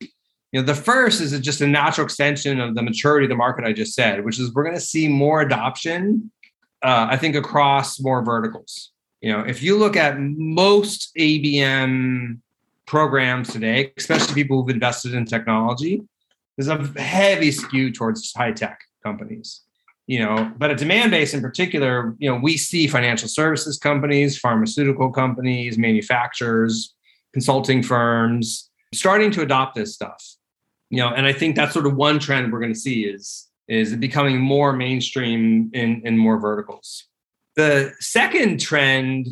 you 0.52 0.60
know 0.60 0.66
the 0.66 0.76
first 0.76 1.22
is 1.22 1.38
just 1.40 1.62
a 1.62 1.68
natural 1.68 2.06
extension 2.06 2.60
of 2.60 2.76
the 2.76 2.82
maturity 2.82 3.26
of 3.26 3.30
the 3.30 3.36
market 3.36 3.66
i 3.66 3.74
just 3.74 3.94
said 3.94 4.24
which 4.24 4.40
is 4.40 4.54
we're 4.54 4.64
going 4.64 4.76
to 4.76 4.82
see 4.82 5.08
more 5.08 5.42
adoption 5.42 6.32
uh, 6.84 7.08
i 7.10 7.18
think 7.18 7.36
across 7.36 8.00
more 8.00 8.24
verticals 8.24 8.92
you 9.22 9.32
know 9.32 9.42
if 9.42 9.62
you 9.62 9.78
look 9.78 9.96
at 9.96 10.20
most 10.20 11.12
abm 11.18 12.40
programs 12.86 13.52
today 13.52 13.92
especially 13.98 14.34
people 14.34 14.62
who've 14.62 14.74
invested 14.74 15.14
in 15.14 15.26
technology 15.26 16.02
there's 16.58 16.68
a 16.68 17.00
heavy 17.00 17.52
skew 17.52 17.92
towards 17.92 18.34
high 18.36 18.52
tech 18.52 18.80
companies 19.04 19.62
you 20.10 20.18
know 20.18 20.52
but 20.58 20.72
at 20.72 20.80
Demandbase 20.80 21.36
in 21.36 21.42
particular 21.42 22.16
you 22.18 22.28
know 22.30 22.40
we 22.42 22.58
see 22.58 22.88
financial 22.88 23.30
services 23.30 23.78
companies 23.78 24.40
pharmaceutical 24.40 25.12
companies 25.12 25.78
manufacturers 25.78 26.96
consulting 27.32 27.84
firms 27.84 28.72
starting 28.92 29.30
to 29.30 29.44
adopt 29.44 29.76
this 29.76 29.94
stuff. 29.94 30.22
You 30.90 30.98
know 31.02 31.10
and 31.10 31.28
i 31.28 31.34
think 31.34 31.56
that's 31.56 31.74
sort 31.74 31.86
of 31.86 31.96
one 31.96 32.18
trend 32.18 32.52
we're 32.52 32.60
going 32.60 32.74
to 32.74 32.80
see 32.80 33.04
is 33.06 33.48
is 33.68 33.94
it 33.94 34.00
becoming 34.00 34.40
more 34.40 34.74
mainstream 34.74 35.70
in 35.74 36.02
in 36.04 36.18
more 36.18 36.40
verticals. 36.40 37.06
The 37.56 37.94
second 38.00 38.60
trend 38.60 39.28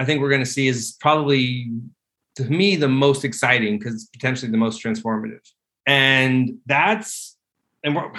i 0.00 0.04
think 0.04 0.20
we're 0.20 0.34
going 0.36 0.46
to 0.48 0.54
see 0.56 0.66
is 0.66 0.96
probably 1.00 1.70
to 2.34 2.44
me 2.44 2.74
the 2.74 2.88
most 2.88 3.24
exciting 3.24 3.78
because 3.78 3.94
it's 3.94 4.06
potentially 4.06 4.50
the 4.50 4.58
most 4.58 4.82
transformative. 4.82 5.44
And 5.86 6.58
that's 6.66 7.36
and 7.84 7.94
we're, 7.94 8.10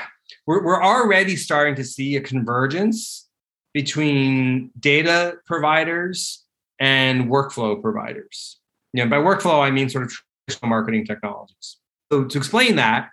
we're 0.45 0.63
we're 0.63 0.83
already 0.83 1.35
starting 1.35 1.75
to 1.75 1.83
see 1.83 2.15
a 2.15 2.21
convergence 2.21 3.27
between 3.73 4.71
data 4.79 5.35
providers 5.45 6.43
and 6.79 7.25
workflow 7.25 7.81
providers 7.81 8.59
you 8.93 9.03
know 9.03 9.09
by 9.09 9.17
workflow 9.17 9.61
i 9.61 9.71
mean 9.71 9.89
sort 9.89 10.03
of 10.03 10.11
traditional 10.47 10.69
marketing 10.69 11.05
technologies 11.05 11.77
so 12.11 12.23
to 12.23 12.37
explain 12.37 12.75
that, 12.77 13.09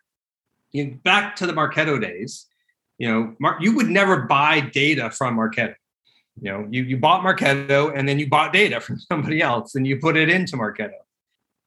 you 0.72 0.86
know, 0.86 0.96
back 1.02 1.36
to 1.36 1.46
the 1.46 1.52
Marketo 1.52 2.00
days, 2.00 2.46
you 2.98 3.08
know, 3.08 3.34
Mar- 3.40 3.58
you 3.60 3.74
would 3.74 3.88
never 3.88 4.22
buy 4.22 4.60
data 4.60 5.10
from 5.10 5.36
Marketo. 5.36 5.74
You 6.40 6.52
know, 6.52 6.68
you, 6.70 6.82
you 6.82 6.96
bought 6.96 7.22
Marketo 7.22 7.96
and 7.96 8.08
then 8.08 8.18
you 8.18 8.28
bought 8.28 8.52
data 8.52 8.80
from 8.80 8.98
somebody 9.10 9.40
else 9.40 9.74
and 9.74 9.86
you 9.86 9.98
put 9.98 10.16
it 10.16 10.28
into 10.28 10.56
Marketo. 10.56 10.92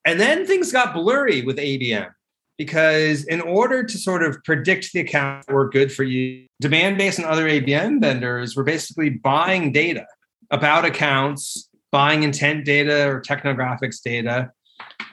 And 0.06 0.20
then 0.20 0.46
things 0.46 0.72
got 0.72 0.94
blurry 0.94 1.42
with 1.42 1.58
ABM 1.58 2.10
because 2.58 3.24
in 3.26 3.42
order 3.42 3.84
to 3.84 3.98
sort 3.98 4.24
of 4.24 4.44
predict 4.44 4.92
the 4.94 5.00
accounts 5.02 5.46
that 5.48 5.54
were 5.54 5.70
good 5.70 5.92
for 5.92 6.04
you, 6.04 6.48
Demandbase 6.62 7.18
and 7.18 7.26
other 7.26 7.48
ABM 7.48 8.02
vendors 8.02 8.56
were 8.56 8.64
basically 8.64 9.10
buying 9.10 9.72
data 9.72 10.06
about 10.50 10.86
accounts, 10.86 11.70
buying 11.92 12.24
intent 12.24 12.66
data 12.66 13.08
or 13.08 13.22
technographics 13.22 14.02
data, 14.02 14.52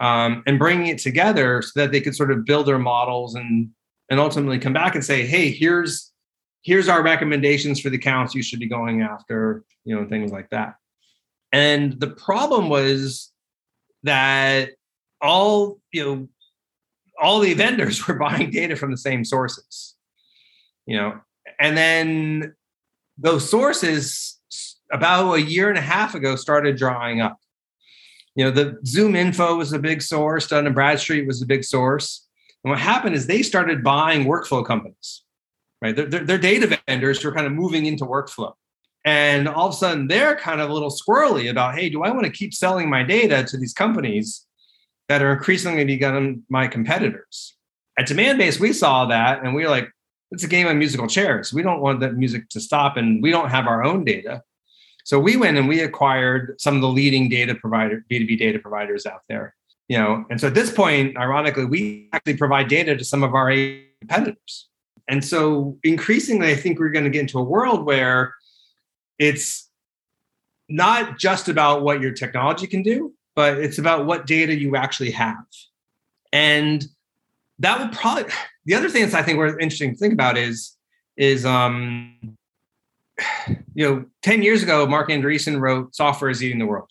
um, 0.01 0.43
and 0.47 0.59
bringing 0.59 0.87
it 0.87 0.99
together 0.99 1.63
so 1.63 1.81
that 1.81 1.93
they 1.93 2.01
could 2.01 2.17
sort 2.17 2.31
of 2.31 2.45
build 2.45 2.67
their 2.67 2.79
models 2.79 3.35
and 3.35 3.71
and 4.11 4.21
ultimately 4.21 4.59
come 4.59 4.73
back 4.73 4.95
and 4.95 5.05
say, 5.05 5.27
hey, 5.27 5.51
here's 5.51 6.13
here's 6.63 6.89
our 6.89 7.03
recommendations 7.03 7.81
for 7.81 7.91
the 7.91 7.97
accounts 7.97 8.35
you 8.35 8.43
should 8.43 8.59
be 8.59 8.67
going 8.67 9.03
after, 9.03 9.65
you 9.85 9.95
know, 9.95 10.07
things 10.07 10.33
like 10.33 10.49
that. 10.51 10.77
And 11.53 12.01
the 12.01 12.09
problem 12.09 12.69
was 12.69 13.31
that 14.03 14.71
all 15.21 15.79
you 15.93 16.05
know 16.05 16.29
all 17.21 17.41
the 17.41 17.55
vendors 17.55 18.07
were 18.09 18.15
buying 18.15 18.51
data 18.51 18.77
from 18.77 18.91
the 18.91 18.99
same 18.99 19.25
sources 19.25 19.95
you 20.87 20.97
know? 20.97 21.21
And 21.61 21.77
then 21.77 22.55
those 23.19 23.49
sources 23.49 24.39
about 24.93 25.35
a 25.35 25.43
year 25.43 25.69
and 25.69 25.79
a 25.79 25.83
half 25.83 26.15
ago 26.15 26.37
started 26.37 26.77
drying 26.77 27.21
up. 27.21 27.39
You 28.35 28.45
know 28.45 28.51
the 28.51 28.79
ZoomInfo 28.85 29.57
was 29.57 29.73
a 29.73 29.79
big 29.79 30.03
source 30.03 30.49
Dun 30.49 30.67
and 30.67 30.75
Bradstreet 30.75 31.27
was 31.27 31.41
a 31.41 31.47
big 31.47 31.63
source. 31.65 32.27
And 32.65 32.71
what 32.71 32.81
happened 32.81 33.15
is 33.15 33.27
they 33.27 33.43
started 33.43 33.85
buying 33.85 34.25
workflow 34.25 34.65
companies 34.65 35.23
right? 35.83 35.95
They're, 35.95 36.39
data 36.39 36.79
vendors 36.89 37.21
who 37.21 37.29
are 37.29 37.35
kind 37.35 37.47
of 37.47 37.53
moving 37.53 37.85
into 37.85 38.07
workflow. 38.07 38.55
And 39.05 39.47
all 39.47 39.69
of 39.69 39.75
a 39.75 39.77
sudden 39.77 40.09
they're 40.09 40.35
kind 40.35 40.63
of 40.63 40.71
a 40.71 40.73
little 40.73 40.91
squirrely 40.91 41.51
about 41.51 41.77
hey 41.77 41.91
do 41.91 42.03
i 42.03 42.11
want 42.11 42.25
to 42.25 42.31
keep 42.31 42.55
selling 42.55 42.89
my 42.89 43.03
data 43.03 43.45
to 43.45 43.57
these 43.59 43.75
companies 43.75 44.47
that 45.09 45.23
are 45.23 45.33
increasingly 45.33 45.85
becoming 45.85 46.43
my 46.49 46.67
competitors. 46.67 47.57
At 47.99 48.09
Demandbase, 48.09 48.59
we 48.59 48.73
saw 48.73 49.07
that 49.07 49.45
and 49.45 49.55
we 49.55 49.63
were 49.63 49.71
like, 49.71 49.91
it's 50.31 50.45
a 50.45 50.49
game 50.49 50.67
of 50.67 50.77
musical 50.77 51.07
chairs. 51.07 51.53
We 51.53 51.63
don't 51.63 51.81
want 51.81 52.01
that 52.01 52.15
music 52.15 52.49
to 52.51 52.61
stop 52.61 52.97
and 52.97 53.23
we 53.23 53.31
don't 53.31 53.51
have 53.51 53.67
our 53.67 53.85
own 53.85 54.05
data. 54.05 54.43
So 55.05 55.19
we 55.19 55.37
went 55.37 55.59
and 55.59 55.69
we 55.69 55.81
acquired 55.81 56.61
some 56.61 56.75
of 56.75 56.81
the 56.81 56.89
leading 56.89 57.29
data 57.29 57.55
provider, 57.55 58.05
B2B 58.11 58.39
data 58.39 58.59
providers 58.59 59.07
out 59.07 59.21
there. 59.29 59.55
You 59.89 59.99
know, 59.99 60.25
and 60.31 60.41
so 60.41 60.47
at 60.47 60.55
this 60.55 60.73
point, 60.73 61.19
ironically, 61.19 61.67
we 61.67 62.09
actually 62.15 62.39
provide 62.39 62.69
data 62.69 62.97
to 62.97 63.05
some 63.05 63.23
of 63.23 63.35
our 63.35 63.53
competitors. 64.01 64.69
And 65.09 65.23
so 65.23 65.79
increasingly, 65.85 66.51
I 66.51 66.55
think 66.55 66.79
we're 66.79 66.89
going 66.89 67.05
to 67.05 67.11
get 67.11 67.21
into 67.21 67.39
a 67.39 67.43
world 67.43 67.85
where 67.85 68.35
it's 69.19 69.71
not 70.71 71.19
just 71.19 71.51
about 71.51 71.83
what 71.83 72.01
your 72.01 72.13
technology 72.13 72.67
can 72.67 72.83
do, 72.83 73.13
but 73.35 73.59
it's 73.59 73.79
about 73.79 74.07
what 74.07 74.27
data 74.27 74.55
you 74.55 74.77
actually 74.77 75.11
have. 75.11 75.45
And 76.33 76.85
that 77.59 77.79
will 77.79 77.89
probably 77.89 78.33
the 78.65 78.75
other 78.75 78.89
thing 78.89 79.03
that's 79.03 79.15
I 79.15 79.23
think 79.23 79.39
we're 79.39 79.59
interesting 79.59 79.93
to 79.93 79.97
think 79.97 80.13
about 80.13 80.37
is 80.37 80.77
is 81.17 81.45
um 81.45 82.37
you 83.75 83.89
know 83.89 84.05
10 84.23 84.43
years 84.43 84.63
ago 84.63 84.87
Marc 84.87 85.09
Andreessen 85.09 85.61
wrote 85.61 85.95
software 85.95 86.31
is 86.31 86.43
eating 86.43 86.59
the 86.59 86.67
world 86.67 86.91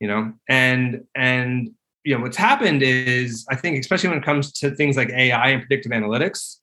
you 0.00 0.08
know 0.08 0.32
and 0.48 1.04
and 1.14 1.70
you 2.04 2.16
know 2.16 2.22
what's 2.22 2.36
happened 2.36 2.82
is 2.82 3.46
I 3.50 3.56
think 3.56 3.78
especially 3.78 4.08
when 4.08 4.18
it 4.18 4.24
comes 4.24 4.52
to 4.52 4.70
things 4.70 4.96
like 4.96 5.10
AI 5.10 5.48
and 5.48 5.60
predictive 5.60 5.92
analytics 5.92 6.56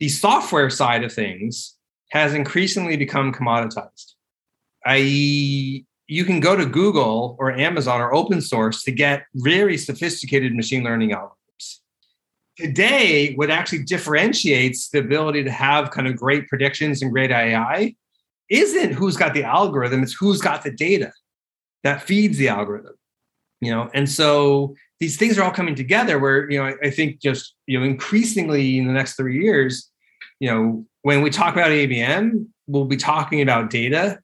the 0.00 0.08
software 0.08 0.70
side 0.70 1.04
of 1.04 1.12
things 1.12 1.76
has 2.10 2.34
increasingly 2.34 2.96
become 2.96 3.32
commoditized 3.32 4.14
i.e 4.86 5.86
you 6.08 6.24
can 6.24 6.40
go 6.40 6.56
to 6.56 6.66
Google 6.66 7.36
or 7.38 7.52
Amazon 7.52 8.00
or 8.00 8.14
open 8.14 8.40
source 8.40 8.82
to 8.84 8.92
get 8.92 9.24
very 9.36 9.76
sophisticated 9.76 10.54
machine 10.54 10.82
learning 10.84 11.10
algorithms. 11.10 11.78
Today, 12.56 13.34
what 13.34 13.50
actually 13.50 13.84
differentiates 13.84 14.90
the 14.90 14.98
ability 14.98 15.44
to 15.44 15.50
have 15.50 15.90
kind 15.90 16.06
of 16.06 16.16
great 16.16 16.48
predictions 16.48 17.02
and 17.02 17.12
great 17.12 17.30
AI 17.30 17.94
isn't 18.50 18.92
who's 18.92 19.16
got 19.16 19.32
the 19.32 19.44
algorithm, 19.44 20.02
it's 20.02 20.12
who's 20.12 20.40
got 20.40 20.62
the 20.62 20.70
data 20.70 21.12
that 21.82 22.02
feeds 22.02 22.36
the 22.36 22.48
algorithm. 22.48 22.94
You 23.60 23.70
know, 23.70 23.90
and 23.94 24.10
so 24.10 24.74
these 25.00 25.16
things 25.16 25.38
are 25.38 25.44
all 25.44 25.52
coming 25.52 25.74
together 25.74 26.18
where, 26.18 26.50
you 26.50 26.58
know, 26.58 26.64
I, 26.64 26.74
I 26.82 26.90
think 26.90 27.20
just, 27.20 27.54
you 27.66 27.78
know, 27.78 27.84
increasingly 27.84 28.76
in 28.76 28.86
the 28.86 28.92
next 28.92 29.14
three 29.14 29.42
years, 29.42 29.90
you 30.40 30.50
know, 30.50 30.84
when 31.02 31.22
we 31.22 31.30
talk 31.30 31.54
about 31.54 31.70
ABM, 31.70 32.46
we'll 32.66 32.84
be 32.84 32.96
talking 32.96 33.40
about 33.40 33.70
data 33.70 34.18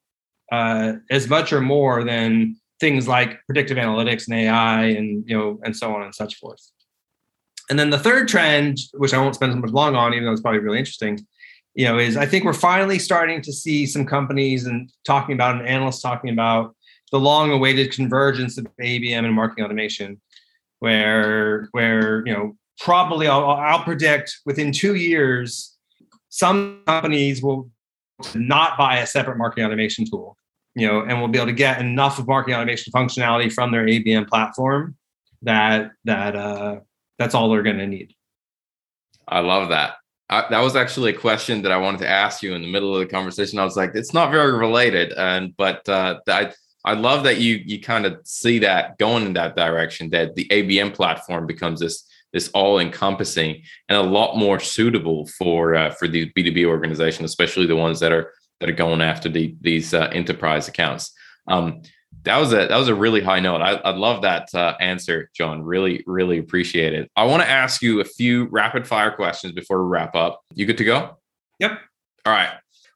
uh, 0.53 0.95
as 1.11 1.29
much 1.29 1.53
or 1.53 1.61
more 1.61 2.05
than 2.05 2.57
things 2.81 3.09
like 3.09 3.45
predictive 3.47 3.77
analytics 3.77 4.29
and 4.29 4.37
AI 4.37 4.85
and 4.85 5.25
you 5.27 5.37
know 5.37 5.59
and 5.65 5.77
so 5.77 5.95
on 5.95 6.03
and 6.03 6.15
such 6.15 6.37
forth. 6.37 6.65
And 7.71 7.79
then 7.79 7.91
the 7.91 7.99
third 7.99 8.29
trend, 8.29 8.79
which 8.95 9.13
I 9.13 9.19
won't 9.19 9.35
spend 9.35 9.53
so 9.53 9.59
much 9.59 9.71
long 9.71 9.95
on, 9.95 10.15
even 10.15 10.25
though 10.25 10.33
it's 10.33 10.41
probably 10.41 10.61
really 10.61 10.79
interesting, 10.79 11.27
you 11.75 11.85
know, 11.85 11.99
is 11.99 12.17
I 12.17 12.25
think 12.25 12.45
we're 12.45 12.55
finally 12.55 12.99
starting 12.99 13.43
to 13.43 13.53
see 13.53 13.85
some 13.85 14.07
companies 14.07 14.67
and 14.67 14.91
talking 15.05 15.35
about 15.35 15.57
and 15.57 15.69
analysts 15.69 16.01
talking 16.01 16.31
about 16.31 16.75
the 17.11 17.21
long-awaited 17.21 17.93
convergence 17.93 18.59
of 18.59 18.67
ABM 18.81 19.25
and 19.25 19.35
marketing 19.35 19.65
automation, 19.65 20.21
where 20.79 21.69
where 21.73 22.27
you 22.27 22.33
know 22.33 22.57
probably 22.79 23.27
I'll, 23.27 23.51
I'll 23.51 23.83
predict 23.83 24.39
within 24.47 24.73
two 24.73 24.95
years 24.95 25.75
some 26.31 26.83
companies 26.87 27.43
will 27.43 27.71
not 28.35 28.76
buy 28.76 28.98
a 28.98 29.07
separate 29.07 29.38
marketing 29.38 29.64
automation 29.64 30.04
tool 30.04 30.37
you 30.78 30.87
know, 30.87 31.00
and 31.00 31.18
we'll 31.18 31.28
be 31.28 31.38
able 31.38 31.46
to 31.46 31.52
get 31.52 31.81
enough 31.81 32.20
of 32.20 32.28
marketing 32.28 32.54
automation 32.54 32.92
functionality 32.92 33.52
from 33.52 33.72
their 33.72 33.85
ABM 33.85 34.28
platform 34.28 34.96
that 35.42 35.90
that 36.04 36.37
uh, 36.37 36.81
that's 37.18 37.35
all 37.35 37.50
they're 37.50 37.64
going 37.64 37.78
to 37.78 37.87
need. 37.87 38.14
I 39.26 39.40
love 39.40 39.70
that. 39.70 39.94
I, 40.31 40.44
that 40.50 40.61
was 40.61 40.76
actually 40.76 41.11
a 41.14 41.18
question 41.18 41.62
that 41.62 41.72
I 41.72 41.78
wanted 41.78 41.98
to 42.00 42.09
ask 42.09 42.42
you 42.42 42.54
in 42.54 42.62
the 42.62 42.70
middle 42.70 42.94
of 42.94 43.00
the 43.00 43.07
conversation. 43.07 43.59
I 43.59 43.64
was 43.64 43.76
like, 43.76 43.92
it's 43.94 44.14
not 44.14 44.31
very 44.31 44.52
related, 44.52 45.12
and 45.12 45.57
but 45.57 45.88
uh, 45.88 46.20
I 46.28 46.52
I 46.85 46.94
love 46.94 47.24
that 47.24 47.38
you 47.38 47.57
you 47.57 47.81
kind 47.81 48.07
of 48.07 48.20
see 48.24 48.61
that 48.61 48.98
going 48.98 49.26
in 49.26 49.33
that 49.33 49.57
direction. 49.57 50.11
That 50.11 50.37
the 50.37 50.46
ABM 50.46 50.94
platform 50.94 51.46
becomes 51.46 51.81
this 51.81 52.04
this 52.33 52.49
all 52.49 52.79
encompassing 52.79 53.62
and 53.88 53.99
a 53.99 54.03
lot 54.03 54.37
more 54.37 54.61
suitable 54.61 55.27
for 55.38 55.75
uh, 55.75 55.91
for 55.91 56.09
these 56.09 56.29
B 56.35 56.43
two 56.43 56.53
B 56.53 56.64
organizations, 56.64 57.31
especially 57.31 57.67
the 57.67 57.77
ones 57.77 58.01
that 58.01 58.12
are 58.12 58.33
that 58.61 58.69
are 58.69 58.75
going 58.75 59.01
after 59.01 59.29
the, 59.29 59.55
these 59.61 59.95
uh, 59.95 60.11
enterprise 60.12 60.69
accounts. 60.69 61.12
Um, 61.47 61.83
that 62.25 62.38
was 62.38 62.53
a 62.53 62.67
that 62.67 62.77
was 62.77 62.88
a 62.88 62.95
really 62.95 63.23
high 63.23 63.41
note. 63.41 63.62
I, 63.62 63.75
I 63.75 63.91
love 63.91 64.23
that 64.23 64.49
uh, 64.55 64.75
answer, 64.81 65.31
John. 65.35 65.62
Really, 65.62 66.03
really 66.07 66.38
appreciate 66.38 66.93
it. 66.93 67.11
I 67.17 67.25
want 67.25 67.43
to 67.43 67.49
ask 67.49 67.83
you 67.83 68.01
a 68.01 68.05
few 68.05 68.47
rapid 68.47 68.87
fire 68.87 69.11
questions 69.11 69.53
before 69.53 69.83
we 69.83 69.91
wrap 69.91 70.14
up. 70.14 70.43
You 70.55 70.67
good 70.67 70.79
to 70.79 70.85
go? 70.85 71.19
Yep. 71.61 71.79
All 72.27 72.33
right. 72.33 72.51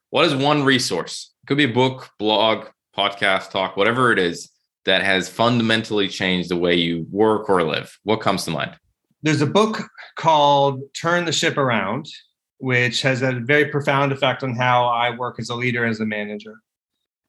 What 0.09 0.25
is 0.25 0.35
one 0.35 0.63
resource? 0.63 1.33
It 1.43 1.47
could 1.47 1.57
be 1.57 1.63
a 1.63 1.73
book, 1.73 2.09
blog, 2.19 2.67
podcast, 2.95 3.49
talk, 3.49 3.75
whatever 3.77 4.11
it 4.11 4.19
is 4.19 4.51
that 4.85 5.01
has 5.01 5.29
fundamentally 5.29 6.07
changed 6.07 6.49
the 6.49 6.57
way 6.57 6.75
you 6.75 7.07
work 7.09 7.49
or 7.49 7.63
live. 7.63 7.97
What 8.03 8.21
comes 8.21 8.45
to 8.45 8.51
mind? 8.51 8.77
There's 9.23 9.41
a 9.41 9.47
book 9.47 9.81
called 10.17 10.81
Turn 10.93 11.25
the 11.25 11.31
Ship 11.31 11.57
Around 11.57 12.07
which 12.63 13.01
has 13.01 13.21
a 13.21 13.33
very 13.33 13.65
profound 13.65 14.13
effect 14.13 14.41
on 14.41 14.55
how 14.55 14.85
I 14.85 15.09
work 15.09 15.37
as 15.37 15.49
a 15.49 15.55
leader, 15.55 15.85
as 15.85 15.99
a 15.99 16.05
manager. 16.05 16.55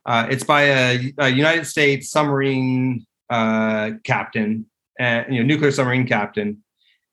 Uh, 0.06 0.28
it's 0.30 0.44
by 0.44 0.62
a, 0.62 1.12
a, 1.18 1.28
United 1.28 1.66
States 1.66 2.08
submarine 2.08 3.04
uh, 3.30 3.90
captain, 4.04 4.64
uh, 5.00 5.24
you 5.28 5.40
know, 5.40 5.44
nuclear 5.44 5.72
submarine 5.72 6.06
captain, 6.06 6.62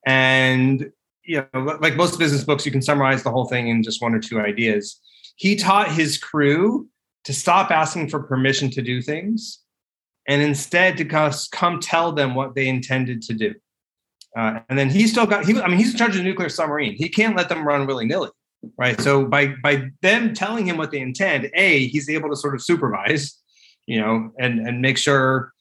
and 0.06 0.92
you 1.24 1.44
know, 1.52 1.78
like 1.82 1.96
most 1.96 2.20
business 2.20 2.44
books, 2.44 2.64
you 2.64 2.72
can 2.72 2.84
summarize 2.84 3.24
the 3.24 3.32
whole 3.32 3.46
thing 3.46 3.70
in 3.70 3.82
just 3.82 4.04
one 4.04 4.14
or 4.14 4.20
two 4.20 4.40
ideas. 4.40 5.02
He 5.36 5.56
taught 5.56 5.92
his 5.92 6.20
crew 6.20 6.88
to 7.24 7.34
stop 7.34 7.72
asking 7.72 8.10
for 8.10 8.22
permission 8.22 8.70
to 8.70 8.84
do 8.84 9.02
things, 9.02 9.62
and 10.28 10.44
instead 10.44 10.96
to 10.98 11.06
come 11.06 11.80
tell 11.80 12.12
them 12.12 12.36
what 12.36 12.54
they 12.54 12.68
intended 12.68 13.24
to 13.24 13.34
do. 13.34 13.56
Uh, 14.38 14.60
and 14.70 14.80
then 14.80 14.90
he's 14.90 15.12
still 15.12 15.26
got 15.26 15.46
he 15.46 15.60
I 15.60 15.68
mean 15.68 15.78
he's 15.78 15.92
in 15.92 15.98
charge 15.98 16.12
of 16.12 16.18
the 16.18 16.24
nuclear 16.24 16.50
submarine. 16.50 16.96
He 16.96 17.10
can't 17.10 17.36
let 17.36 17.50
them 17.50 17.68
run 17.68 17.86
willy 17.86 18.06
nilly, 18.06 18.30
right? 18.78 19.00
So 19.02 19.26
by 19.26 19.48
by 19.62 19.90
them 20.02 20.34
telling 20.34 20.66
him 20.66 20.78
what 20.78 20.92
they 20.92 21.00
intend, 21.00 21.50
a 21.54 21.88
he's 21.88 22.10
able 22.10 22.30
to 22.30 22.36
sort 22.36 22.56
of 22.56 22.62
supervise, 22.62 23.38
you 23.88 24.00
know, 24.00 24.32
and 24.40 24.66
and 24.66 24.82
make 24.82 24.98
sure 24.98 25.52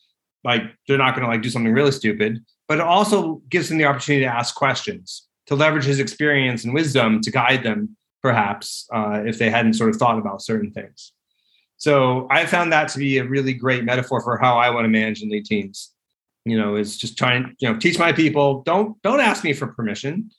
like 0.45 0.63
they're 0.87 0.99
not 0.99 1.15
going 1.15 1.25
to 1.25 1.29
like 1.29 1.43
do 1.43 1.51
something 1.51 1.73
really 1.73 1.93
stupid. 1.93 2.39
But 2.69 2.79
it 2.79 2.85
also 2.85 3.43
gives 3.49 3.71
him 3.71 3.79
the 3.79 3.85
opportunity 3.85 4.25
to 4.25 4.31
ask 4.33 4.55
questions, 4.55 5.27
to 5.47 5.57
leverage 5.57 5.85
his 5.85 5.99
experience 5.99 6.65
and 6.65 6.73
wisdom 6.73 7.21
to 7.23 7.31
guide 7.31 7.65
them, 7.65 7.97
perhaps 8.23 8.87
uh, 8.95 9.23
if 9.27 9.39
they 9.39 9.51
hadn't 9.51 9.75
sort 9.75 9.91
of 9.91 9.97
thought 9.97 10.19
about 10.19 10.43
certain 10.43 10.71
things. 10.71 11.13
So 11.77 12.29
I 12.31 12.47
found 12.47 12.73
that 12.73 12.89
to 12.91 12.99
be 12.99 13.19
a 13.19 13.25
really 13.25 13.55
great 13.55 13.85
metaphor 13.85 14.21
for 14.21 14.39
how 14.39 14.59
I 14.59 14.71
want 14.71 14.85
to 14.85 14.89
manage 14.89 15.23
and 15.23 15.31
lead 15.31 15.47
teams 15.47 15.93
you 16.45 16.57
know 16.57 16.77
is 16.77 16.97
just 16.97 17.19
trying 17.19 17.55
you 17.59 17.71
know 17.71 17.79
teach 17.79 17.99
my 17.99 18.13
people 18.13 18.63
don't 18.63 19.01
don't 19.03 19.21
ask 19.21 19.45
me 19.45 19.53
for 19.53 19.69
permission. 19.69 20.31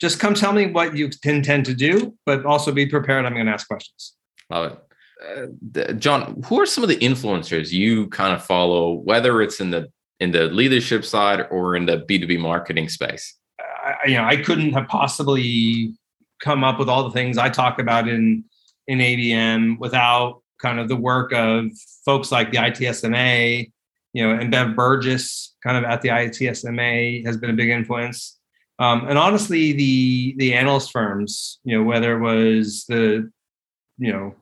Just 0.00 0.20
come 0.20 0.34
tell 0.34 0.52
me 0.52 0.66
what 0.66 0.96
you 0.96 1.10
intend 1.24 1.66
to 1.66 1.74
do 1.74 2.14
but 2.24 2.44
also 2.46 2.70
be 2.70 2.86
prepared 2.86 3.24
i'm 3.24 3.34
going 3.34 3.46
to 3.46 3.52
ask 3.52 3.66
questions. 3.66 4.14
Love 4.50 4.72
it. 4.72 5.88
Uh, 5.88 5.92
john 5.94 6.40
who 6.46 6.60
are 6.60 6.66
some 6.66 6.84
of 6.84 6.88
the 6.88 6.96
influencers 6.98 7.72
you 7.72 8.06
kind 8.08 8.32
of 8.32 8.44
follow 8.44 8.92
whether 8.92 9.42
it's 9.42 9.58
in 9.58 9.70
the 9.70 9.88
in 10.20 10.30
the 10.30 10.44
leadership 10.44 11.04
side 11.04 11.44
or 11.50 11.74
in 11.74 11.86
the 11.86 11.98
b2b 12.08 12.38
marketing 12.38 12.88
space? 12.88 13.34
I, 13.60 13.96
you 14.06 14.16
know 14.16 14.24
i 14.24 14.36
couldn't 14.36 14.72
have 14.74 14.86
possibly 14.86 15.94
come 16.40 16.62
up 16.62 16.78
with 16.78 16.88
all 16.88 17.02
the 17.02 17.10
things 17.10 17.36
i 17.36 17.48
talk 17.48 17.80
about 17.80 18.06
in 18.06 18.44
in 18.86 18.98
abm 18.98 19.76
without 19.80 20.40
kind 20.58 20.78
of 20.78 20.88
the 20.88 20.96
work 20.96 21.32
of 21.32 21.66
folks 22.04 22.30
like 22.30 22.50
the 22.50 22.58
ITSMA 22.58 23.70
you 24.12 24.22
know, 24.22 24.34
and 24.34 24.50
Bev 24.50 24.74
Burgess, 24.74 25.54
kind 25.62 25.76
of 25.76 25.84
at 25.84 26.02
the 26.02 26.08
ITSMA, 26.08 27.24
has 27.24 27.36
been 27.36 27.50
a 27.50 27.54
big 27.54 27.70
influence. 27.70 28.38
Um, 28.78 29.06
and 29.08 29.18
honestly, 29.18 29.72
the 29.72 30.34
the 30.38 30.54
analyst 30.54 30.92
firms, 30.92 31.58
you 31.64 31.76
know, 31.76 31.84
whether 31.84 32.16
it 32.16 32.20
was 32.20 32.84
the, 32.88 33.30
you 33.98 34.12
know, 34.12 34.34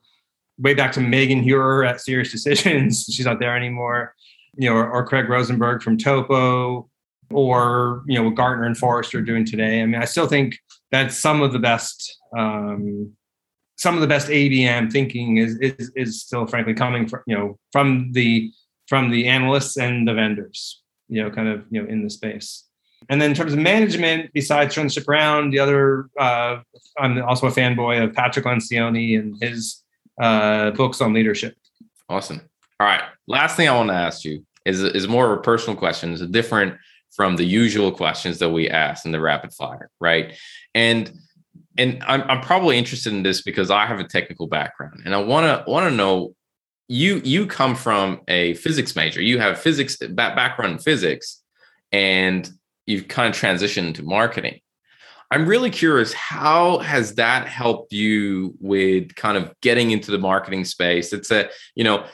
way 0.58 0.74
back 0.74 0.92
to 0.92 1.00
Megan 1.00 1.42
Heuer 1.42 1.88
at 1.88 1.96
SiriusDecisions, 1.96 3.04
she's 3.10 3.24
not 3.24 3.40
there 3.40 3.56
anymore, 3.56 4.14
you 4.56 4.68
know, 4.68 4.76
or, 4.76 4.90
or 4.90 5.06
Craig 5.06 5.28
Rosenberg 5.28 5.82
from 5.82 5.96
Topo, 5.96 6.88
or 7.30 8.02
you 8.06 8.18
know 8.18 8.24
what 8.24 8.34
Gartner 8.34 8.66
and 8.66 8.76
Forrester 8.76 9.18
are 9.18 9.22
doing 9.22 9.44
today. 9.44 9.82
I 9.82 9.86
mean, 9.86 10.00
I 10.00 10.04
still 10.04 10.26
think 10.26 10.58
that 10.90 11.12
some 11.12 11.42
of 11.42 11.52
the 11.52 11.58
best 11.58 12.18
um, 12.36 13.12
some 13.76 13.94
of 13.94 14.00
the 14.00 14.06
best 14.06 14.28
ABM 14.28 14.90
thinking 14.90 15.38
is, 15.38 15.58
is 15.60 15.92
is 15.96 16.22
still 16.22 16.46
frankly 16.46 16.74
coming 16.74 17.08
from 17.08 17.22
you 17.26 17.36
know 17.36 17.58
from 17.72 18.12
the 18.12 18.50
from 18.86 19.10
the 19.10 19.28
analysts 19.28 19.76
and 19.76 20.06
the 20.06 20.14
vendors, 20.14 20.82
you 21.08 21.22
know, 21.22 21.30
kind 21.30 21.48
of 21.48 21.64
you 21.70 21.82
know 21.82 21.88
in 21.88 22.02
the 22.02 22.10
space. 22.10 22.64
And 23.08 23.20
then 23.20 23.30
in 23.30 23.36
terms 23.36 23.52
of 23.52 23.58
management, 23.58 24.30
besides 24.32 24.74
turn 24.74 24.86
the 24.86 24.92
ship 24.92 25.08
around, 25.08 25.50
the 25.50 25.58
other 25.58 26.08
uh, 26.18 26.60
I'm 26.98 27.22
also 27.22 27.46
a 27.46 27.52
fanboy 27.52 28.02
of 28.02 28.14
Patrick 28.14 28.44
Lencioni 28.44 29.18
and 29.18 29.36
his 29.40 29.82
uh, 30.20 30.70
books 30.72 31.00
on 31.00 31.12
leadership. 31.12 31.54
Awesome. 32.08 32.40
All 32.80 32.86
right. 32.86 33.02
Last 33.26 33.56
thing 33.56 33.68
I 33.68 33.76
want 33.76 33.90
to 33.90 33.94
ask 33.94 34.24
you 34.24 34.44
is 34.64 34.82
is 34.82 35.08
more 35.08 35.32
of 35.32 35.38
a 35.38 35.42
personal 35.42 35.76
question. 35.76 36.12
It's 36.12 36.22
different 36.26 36.76
from 37.14 37.36
the 37.36 37.44
usual 37.44 37.90
questions 37.90 38.38
that 38.38 38.50
we 38.50 38.68
ask 38.68 39.06
in 39.06 39.12
the 39.12 39.20
rapid 39.20 39.52
fire, 39.52 39.90
right? 40.00 40.34
And 40.74 41.12
and 41.78 42.02
I'm, 42.06 42.22
I'm 42.22 42.40
probably 42.40 42.78
interested 42.78 43.12
in 43.12 43.22
this 43.22 43.42
because 43.42 43.70
I 43.70 43.86
have 43.86 43.98
a 43.98 44.04
technical 44.04 44.46
background, 44.46 45.02
and 45.04 45.14
I 45.14 45.18
want 45.18 45.46
to 45.46 45.70
want 45.70 45.88
to 45.88 45.94
know 45.94 46.35
you 46.88 47.20
you 47.24 47.46
come 47.46 47.74
from 47.74 48.20
a 48.28 48.54
physics 48.54 48.94
major, 48.94 49.20
you 49.20 49.38
have 49.38 49.58
physics 49.58 49.96
background 49.96 50.72
in 50.72 50.78
physics, 50.78 51.42
and 51.92 52.48
you've 52.86 53.08
kind 53.08 53.34
of 53.34 53.40
transitioned 53.40 53.94
to 53.96 54.02
marketing. 54.02 54.60
I'm 55.30 55.46
really 55.46 55.70
curious 55.70 56.12
how 56.12 56.78
has 56.78 57.16
that 57.16 57.48
helped 57.48 57.92
you 57.92 58.54
with 58.60 59.14
kind 59.16 59.36
of 59.36 59.52
getting 59.60 59.90
into 59.90 60.12
the 60.12 60.18
marketing 60.18 60.64
space? 60.64 61.12
It's 61.12 61.32
a, 61.32 61.50
you 61.74 61.82
know, 61.82 62.06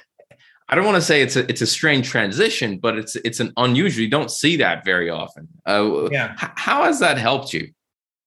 I 0.68 0.74
don't 0.74 0.86
want 0.86 0.96
to 0.96 1.02
say 1.02 1.20
it's 1.20 1.36
a 1.36 1.48
it's 1.50 1.60
a 1.60 1.66
strange 1.66 2.08
transition, 2.08 2.78
but 2.78 2.96
it's 2.96 3.16
it's 3.16 3.40
an 3.40 3.52
unusual. 3.58 4.04
You 4.04 4.10
don't 4.10 4.30
see 4.30 4.56
that 4.56 4.86
very 4.86 5.10
often. 5.10 5.46
Uh, 5.66 6.08
yeah. 6.10 6.32
how 6.36 6.84
has 6.84 7.00
that 7.00 7.18
helped 7.18 7.52
you? 7.52 7.70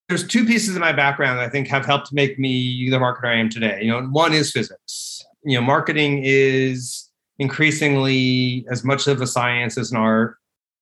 There's 0.08 0.27
two 0.27 0.45
pieces 0.45 0.75
of 0.75 0.81
my 0.81 0.91
background 0.91 1.39
that 1.39 1.45
I 1.45 1.49
think 1.49 1.67
have 1.69 1.88
helped 1.88 2.13
make 2.13 2.38
me 2.38 2.88
the 2.91 2.97
marketer 2.97 3.25
I 3.25 3.36
am 3.39 3.49
today. 3.49 3.79
You 3.81 3.89
know, 3.89 4.03
one 4.03 4.34
is 4.34 4.51
physics. 4.51 5.25
You 5.45 5.58
know, 5.58 5.62
marketing 5.62 6.21
is 6.23 7.10
increasingly 7.39 8.65
as 8.69 8.84
much 8.84 9.08
of 9.08 9.21
a 9.21 9.27
science 9.27 9.77
as 9.77 9.91
an 9.91 9.97
art. 9.97 10.38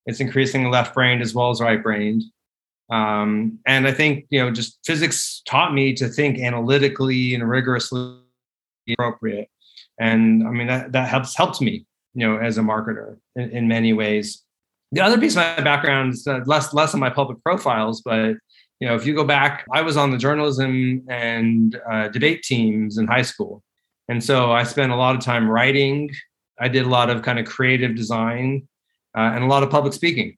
It's 0.05 0.19
increasingly 0.19 0.69
left 0.69 0.93
brained 0.93 1.21
as 1.21 1.33
well 1.33 1.49
as 1.49 1.61
right 1.61 1.81
brained. 1.81 2.23
Um, 2.89 3.59
and 3.65 3.87
I 3.87 3.91
think 3.91 4.25
you 4.29 4.39
know, 4.39 4.51
just 4.51 4.79
physics 4.85 5.41
taught 5.45 5.73
me 5.73 5.93
to 5.93 6.07
think 6.07 6.39
analytically 6.39 7.33
and 7.33 7.47
rigorously 7.47 8.17
appropriate 8.91 9.49
and 9.99 10.45
i 10.47 10.51
mean 10.51 10.67
that, 10.67 10.91
that 10.91 11.07
helps 11.07 11.35
helped 11.35 11.61
me 11.61 11.85
you 12.13 12.27
know 12.27 12.37
as 12.37 12.57
a 12.57 12.61
marketer 12.61 13.17
in, 13.35 13.49
in 13.51 13.67
many 13.67 13.93
ways 13.93 14.43
the 14.91 15.01
other 15.01 15.19
piece 15.19 15.33
of 15.33 15.37
my 15.37 15.61
background 15.61 16.13
is 16.13 16.27
uh, 16.27 16.39
less 16.45 16.73
less 16.73 16.93
on 16.93 16.99
my 16.99 17.09
public 17.09 17.41
profiles 17.43 18.01
but 18.01 18.35
you 18.79 18.87
know 18.87 18.95
if 18.95 19.05
you 19.05 19.15
go 19.15 19.23
back 19.23 19.65
i 19.71 19.81
was 19.81 19.97
on 19.97 20.11
the 20.11 20.17
journalism 20.17 21.03
and 21.09 21.79
uh, 21.89 22.07
debate 22.09 22.43
teams 22.43 22.97
in 22.97 23.07
high 23.07 23.21
school 23.21 23.63
and 24.09 24.23
so 24.23 24.51
i 24.51 24.63
spent 24.63 24.91
a 24.91 24.95
lot 24.95 25.15
of 25.15 25.21
time 25.21 25.49
writing 25.49 26.09
i 26.59 26.67
did 26.67 26.85
a 26.85 26.89
lot 26.89 27.09
of 27.09 27.21
kind 27.21 27.39
of 27.39 27.45
creative 27.45 27.95
design 27.95 28.67
uh, 29.17 29.31
and 29.33 29.43
a 29.43 29.47
lot 29.47 29.63
of 29.63 29.69
public 29.69 29.93
speaking 29.93 30.37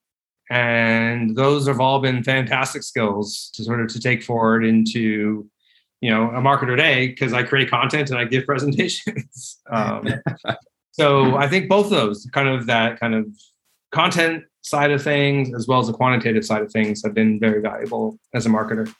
and 0.49 1.35
those 1.35 1.67
have 1.67 1.79
all 1.79 1.99
been 1.99 2.23
fantastic 2.23 2.83
skills 2.83 3.49
to 3.53 3.63
sort 3.63 3.81
of 3.81 3.87
to 3.87 3.99
take 3.99 4.23
forward 4.23 4.63
into 4.63 5.49
you 6.01 6.11
know 6.11 6.29
a 6.29 6.41
marketer 6.41 6.77
day 6.77 7.07
because 7.07 7.33
I 7.33 7.43
create 7.43 7.69
content 7.69 8.09
and 8.09 8.19
I 8.19 8.25
give 8.25 8.45
presentations. 8.51 9.59
um, 9.71 10.07
so 10.91 11.35
I 11.35 11.47
think 11.47 11.69
both 11.69 11.89
those 11.89 12.27
kind 12.31 12.47
of 12.47 12.67
that 12.67 12.99
kind 12.99 13.15
of 13.15 13.27
content 13.91 14.43
side 14.61 14.91
of 14.91 15.01
things 15.01 15.53
as 15.53 15.67
well 15.67 15.79
as 15.79 15.87
the 15.87 15.93
quantitative 15.93 16.45
side 16.45 16.61
of 16.61 16.71
things 16.71 17.01
have 17.03 17.13
been 17.13 17.39
very 17.39 17.61
valuable 17.61 18.19
as 18.33 18.45
a 18.45 18.49
marketer. 18.49 18.93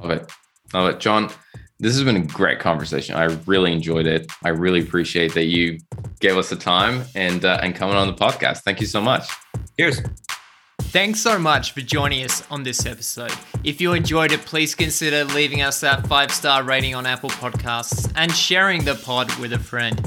Love 0.00 0.10
it, 0.10 0.30
love 0.72 0.88
it, 0.88 1.00
John. 1.00 1.30
This 1.80 1.94
has 1.94 2.02
been 2.02 2.16
a 2.16 2.26
great 2.26 2.58
conversation. 2.58 3.14
I 3.14 3.24
really 3.46 3.72
enjoyed 3.72 4.06
it. 4.06 4.30
I 4.42 4.48
really 4.48 4.80
appreciate 4.80 5.34
that 5.34 5.44
you 5.44 5.78
gave 6.18 6.36
us 6.36 6.50
the 6.50 6.56
time 6.56 7.04
and 7.14 7.44
uh, 7.44 7.60
and 7.62 7.74
coming 7.74 7.96
on 7.96 8.08
the 8.08 8.14
podcast. 8.14 8.62
Thank 8.62 8.80
you 8.80 8.86
so 8.86 9.00
much. 9.00 9.30
Cheers. 9.78 10.00
Thanks 10.90 11.20
so 11.20 11.38
much 11.38 11.72
for 11.72 11.80
joining 11.80 12.24
us 12.24 12.42
on 12.50 12.62
this 12.62 12.86
episode. 12.86 13.32
If 13.62 13.80
you 13.80 13.92
enjoyed 13.92 14.32
it, 14.32 14.40
please 14.40 14.74
consider 14.74 15.24
leaving 15.24 15.60
us 15.60 15.80
that 15.80 16.06
five 16.06 16.32
star 16.32 16.62
rating 16.64 16.94
on 16.94 17.06
Apple 17.06 17.30
Podcasts 17.30 18.10
and 18.16 18.32
sharing 18.32 18.84
the 18.84 18.94
pod 18.94 19.32
with 19.36 19.52
a 19.52 19.58
friend. 19.58 20.00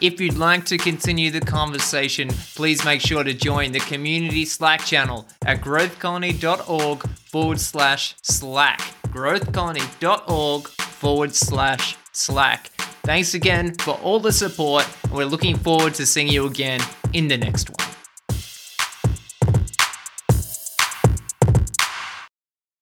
If 0.00 0.20
you'd 0.20 0.38
like 0.38 0.64
to 0.66 0.78
continue 0.78 1.32
the 1.32 1.40
conversation, 1.40 2.28
please 2.28 2.84
make 2.84 3.00
sure 3.00 3.24
to 3.24 3.34
join 3.34 3.72
the 3.72 3.80
community 3.80 4.44
Slack 4.44 4.80
channel 4.84 5.26
at 5.44 5.60
growthcolony.org 5.60 7.08
forward 7.08 7.60
slash 7.60 8.14
Slack. 8.22 8.80
Growthcolony.org 9.12 10.68
forward 10.68 11.34
slash 11.34 11.96
Slack. 12.12 12.70
Thanks 13.04 13.34
again 13.34 13.74
for 13.76 13.94
all 14.02 14.20
the 14.20 14.32
support, 14.32 14.86
and 15.04 15.12
we're 15.12 15.24
looking 15.24 15.56
forward 15.56 15.94
to 15.94 16.04
seeing 16.04 16.28
you 16.28 16.46
again 16.46 16.80
in 17.12 17.28
the 17.28 17.36
next 17.36 17.70
one. 17.70 17.87